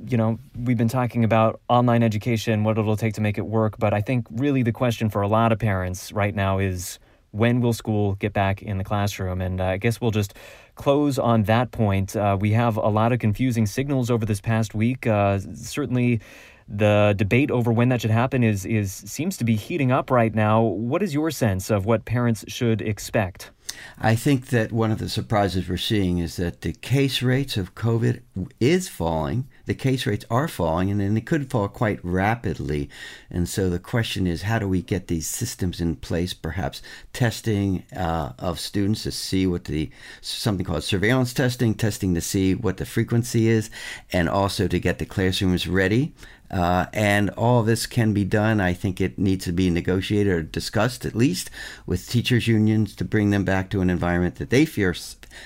you 0.06 0.16
know, 0.16 0.38
we've 0.56 0.76
been 0.76 0.88
talking 0.88 1.24
about 1.24 1.60
online 1.68 2.02
education, 2.02 2.62
what 2.62 2.78
it'll 2.78 2.96
take 2.96 3.14
to 3.14 3.20
make 3.20 3.38
it 3.38 3.46
work, 3.46 3.78
but 3.78 3.92
I 3.92 4.00
think 4.00 4.26
really 4.30 4.62
the 4.62 4.72
question 4.72 5.10
for 5.10 5.22
a 5.22 5.28
lot 5.28 5.50
of 5.50 5.58
parents 5.58 6.12
right 6.12 6.34
now 6.34 6.58
is 6.58 6.98
when 7.32 7.60
will 7.60 7.72
school 7.72 8.14
get 8.14 8.32
back 8.32 8.62
in 8.62 8.78
the 8.78 8.84
classroom? 8.84 9.40
And 9.40 9.60
uh, 9.60 9.64
I 9.64 9.76
guess 9.76 10.00
we'll 10.00 10.12
just 10.12 10.34
close 10.76 11.18
on 11.18 11.42
that 11.44 11.72
point. 11.72 12.14
Uh, 12.14 12.36
we 12.40 12.52
have 12.52 12.76
a 12.76 12.88
lot 12.88 13.12
of 13.12 13.18
confusing 13.18 13.66
signals 13.66 14.08
over 14.08 14.24
this 14.24 14.40
past 14.40 14.72
week. 14.72 15.04
Uh, 15.04 15.40
certainly, 15.54 16.20
the 16.68 17.14
debate 17.16 17.50
over 17.50 17.72
when 17.72 17.88
that 17.90 18.00
should 18.00 18.10
happen 18.10 18.42
is 18.42 18.64
is 18.64 18.92
seems 18.92 19.36
to 19.36 19.44
be 19.44 19.56
heating 19.56 19.92
up 19.92 20.10
right 20.10 20.34
now. 20.34 20.62
What 20.62 21.02
is 21.02 21.12
your 21.12 21.30
sense 21.30 21.70
of 21.70 21.84
what 21.84 22.04
parents 22.04 22.44
should 22.48 22.80
expect? 22.80 23.50
I 23.98 24.14
think 24.14 24.46
that 24.48 24.72
one 24.72 24.90
of 24.90 24.98
the 24.98 25.08
surprises 25.08 25.68
we're 25.68 25.76
seeing 25.76 26.18
is 26.18 26.36
that 26.36 26.60
the 26.60 26.72
case 26.72 27.22
rates 27.22 27.56
of 27.56 27.74
COVID 27.74 28.20
is 28.60 28.88
falling. 28.88 29.48
The 29.66 29.74
case 29.74 30.06
rates 30.06 30.24
are 30.30 30.48
falling, 30.48 30.90
and 30.90 31.00
then 31.00 31.14
they 31.14 31.20
could 31.20 31.50
fall 31.50 31.68
quite 31.68 31.98
rapidly. 32.04 32.88
And 33.30 33.48
so 33.48 33.70
the 33.70 33.78
question 33.78 34.26
is, 34.26 34.42
how 34.42 34.58
do 34.58 34.68
we 34.68 34.82
get 34.82 35.08
these 35.08 35.26
systems 35.26 35.80
in 35.80 35.96
place? 35.96 36.34
Perhaps 36.34 36.82
testing 37.12 37.84
uh, 37.96 38.32
of 38.38 38.60
students 38.60 39.04
to 39.04 39.12
see 39.12 39.46
what 39.46 39.64
the 39.64 39.90
something 40.20 40.66
called 40.66 40.84
surveillance 40.84 41.32
testing, 41.32 41.74
testing 41.74 42.14
to 42.14 42.20
see 42.20 42.54
what 42.54 42.76
the 42.76 42.86
frequency 42.86 43.48
is, 43.48 43.70
and 44.12 44.28
also 44.28 44.68
to 44.68 44.78
get 44.78 44.98
the 44.98 45.06
classrooms 45.06 45.66
ready 45.66 46.14
uh, 46.50 46.86
and 46.92 47.30
all 47.30 47.62
this 47.62 47.86
can 47.86 48.12
be 48.12 48.24
done. 48.24 48.60
I 48.60 48.72
think 48.72 49.00
it 49.00 49.18
needs 49.18 49.44
to 49.46 49.52
be 49.52 49.70
negotiated 49.70 50.32
or 50.32 50.42
discussed 50.42 51.04
at 51.04 51.14
least 51.14 51.50
with 51.86 52.08
teachers' 52.08 52.46
unions 52.46 52.94
to 52.96 53.04
bring 53.04 53.30
them 53.30 53.44
back 53.44 53.70
to 53.70 53.80
an 53.80 53.90
environment 53.90 54.36
that 54.36 54.50
they 54.50 54.64
feel, 54.64 54.92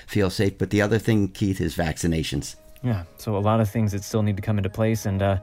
feel 0.07 0.29
safe. 0.29 0.57
But 0.57 0.69
the 0.69 0.81
other 0.81 0.99
thing, 0.99 1.29
Keith, 1.29 1.61
is 1.61 1.75
vaccinations. 1.75 2.55
Yeah, 2.83 3.03
so 3.17 3.35
a 3.35 3.39
lot 3.39 3.59
of 3.59 3.69
things 3.69 3.91
that 3.91 4.03
still 4.03 4.23
need 4.23 4.35
to 4.35 4.41
come 4.41 4.57
into 4.57 4.69
place. 4.69 5.05
And, 5.05 5.21
uh, 5.21 5.39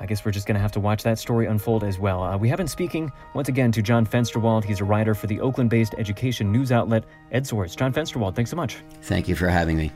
I 0.00 0.06
guess 0.06 0.24
we're 0.24 0.32
just 0.32 0.46
going 0.46 0.56
to 0.56 0.60
have 0.60 0.72
to 0.72 0.80
watch 0.80 1.02
that 1.04 1.18
story 1.18 1.46
unfold 1.46 1.84
as 1.84 1.98
well. 1.98 2.22
Uh, 2.22 2.36
we 2.36 2.48
have 2.48 2.56
been 2.56 2.68
speaking 2.68 3.12
once 3.34 3.48
again 3.48 3.70
to 3.72 3.80
John 3.80 4.04
Fensterwald. 4.04 4.64
He's 4.64 4.80
a 4.80 4.84
writer 4.84 5.14
for 5.14 5.28
the 5.28 5.40
Oakland 5.40 5.70
based 5.70 5.94
education 5.98 6.50
news 6.50 6.72
outlet 6.72 7.04
EdSource. 7.32 7.76
John 7.76 7.92
Fensterwald, 7.92 8.34
thanks 8.34 8.50
so 8.50 8.56
much. 8.56 8.76
Thank 9.02 9.28
you 9.28 9.36
for 9.36 9.48
having 9.48 9.76
me. 9.76 9.92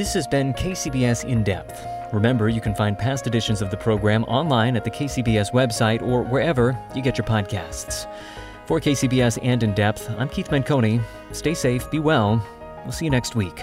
This 0.00 0.14
has 0.14 0.26
been 0.26 0.54
KCBS 0.54 1.28
In 1.28 1.44
Depth. 1.44 1.86
Remember, 2.10 2.48
you 2.48 2.62
can 2.62 2.74
find 2.74 2.96
past 2.96 3.26
editions 3.26 3.60
of 3.60 3.70
the 3.70 3.76
program 3.76 4.24
online 4.24 4.74
at 4.74 4.82
the 4.82 4.90
KCBS 4.90 5.52
website 5.52 6.00
or 6.00 6.22
wherever 6.22 6.74
you 6.94 7.02
get 7.02 7.18
your 7.18 7.26
podcasts. 7.26 8.10
For 8.64 8.80
KCBS 8.80 9.38
and 9.42 9.62
In 9.62 9.74
Depth, 9.74 10.08
I'm 10.16 10.30
Keith 10.30 10.48
Menconi. 10.48 11.04
Stay 11.32 11.52
safe, 11.52 11.90
be 11.90 11.98
well. 11.98 12.42
We'll 12.84 12.92
see 12.92 13.04
you 13.04 13.10
next 13.10 13.36
week. 13.36 13.62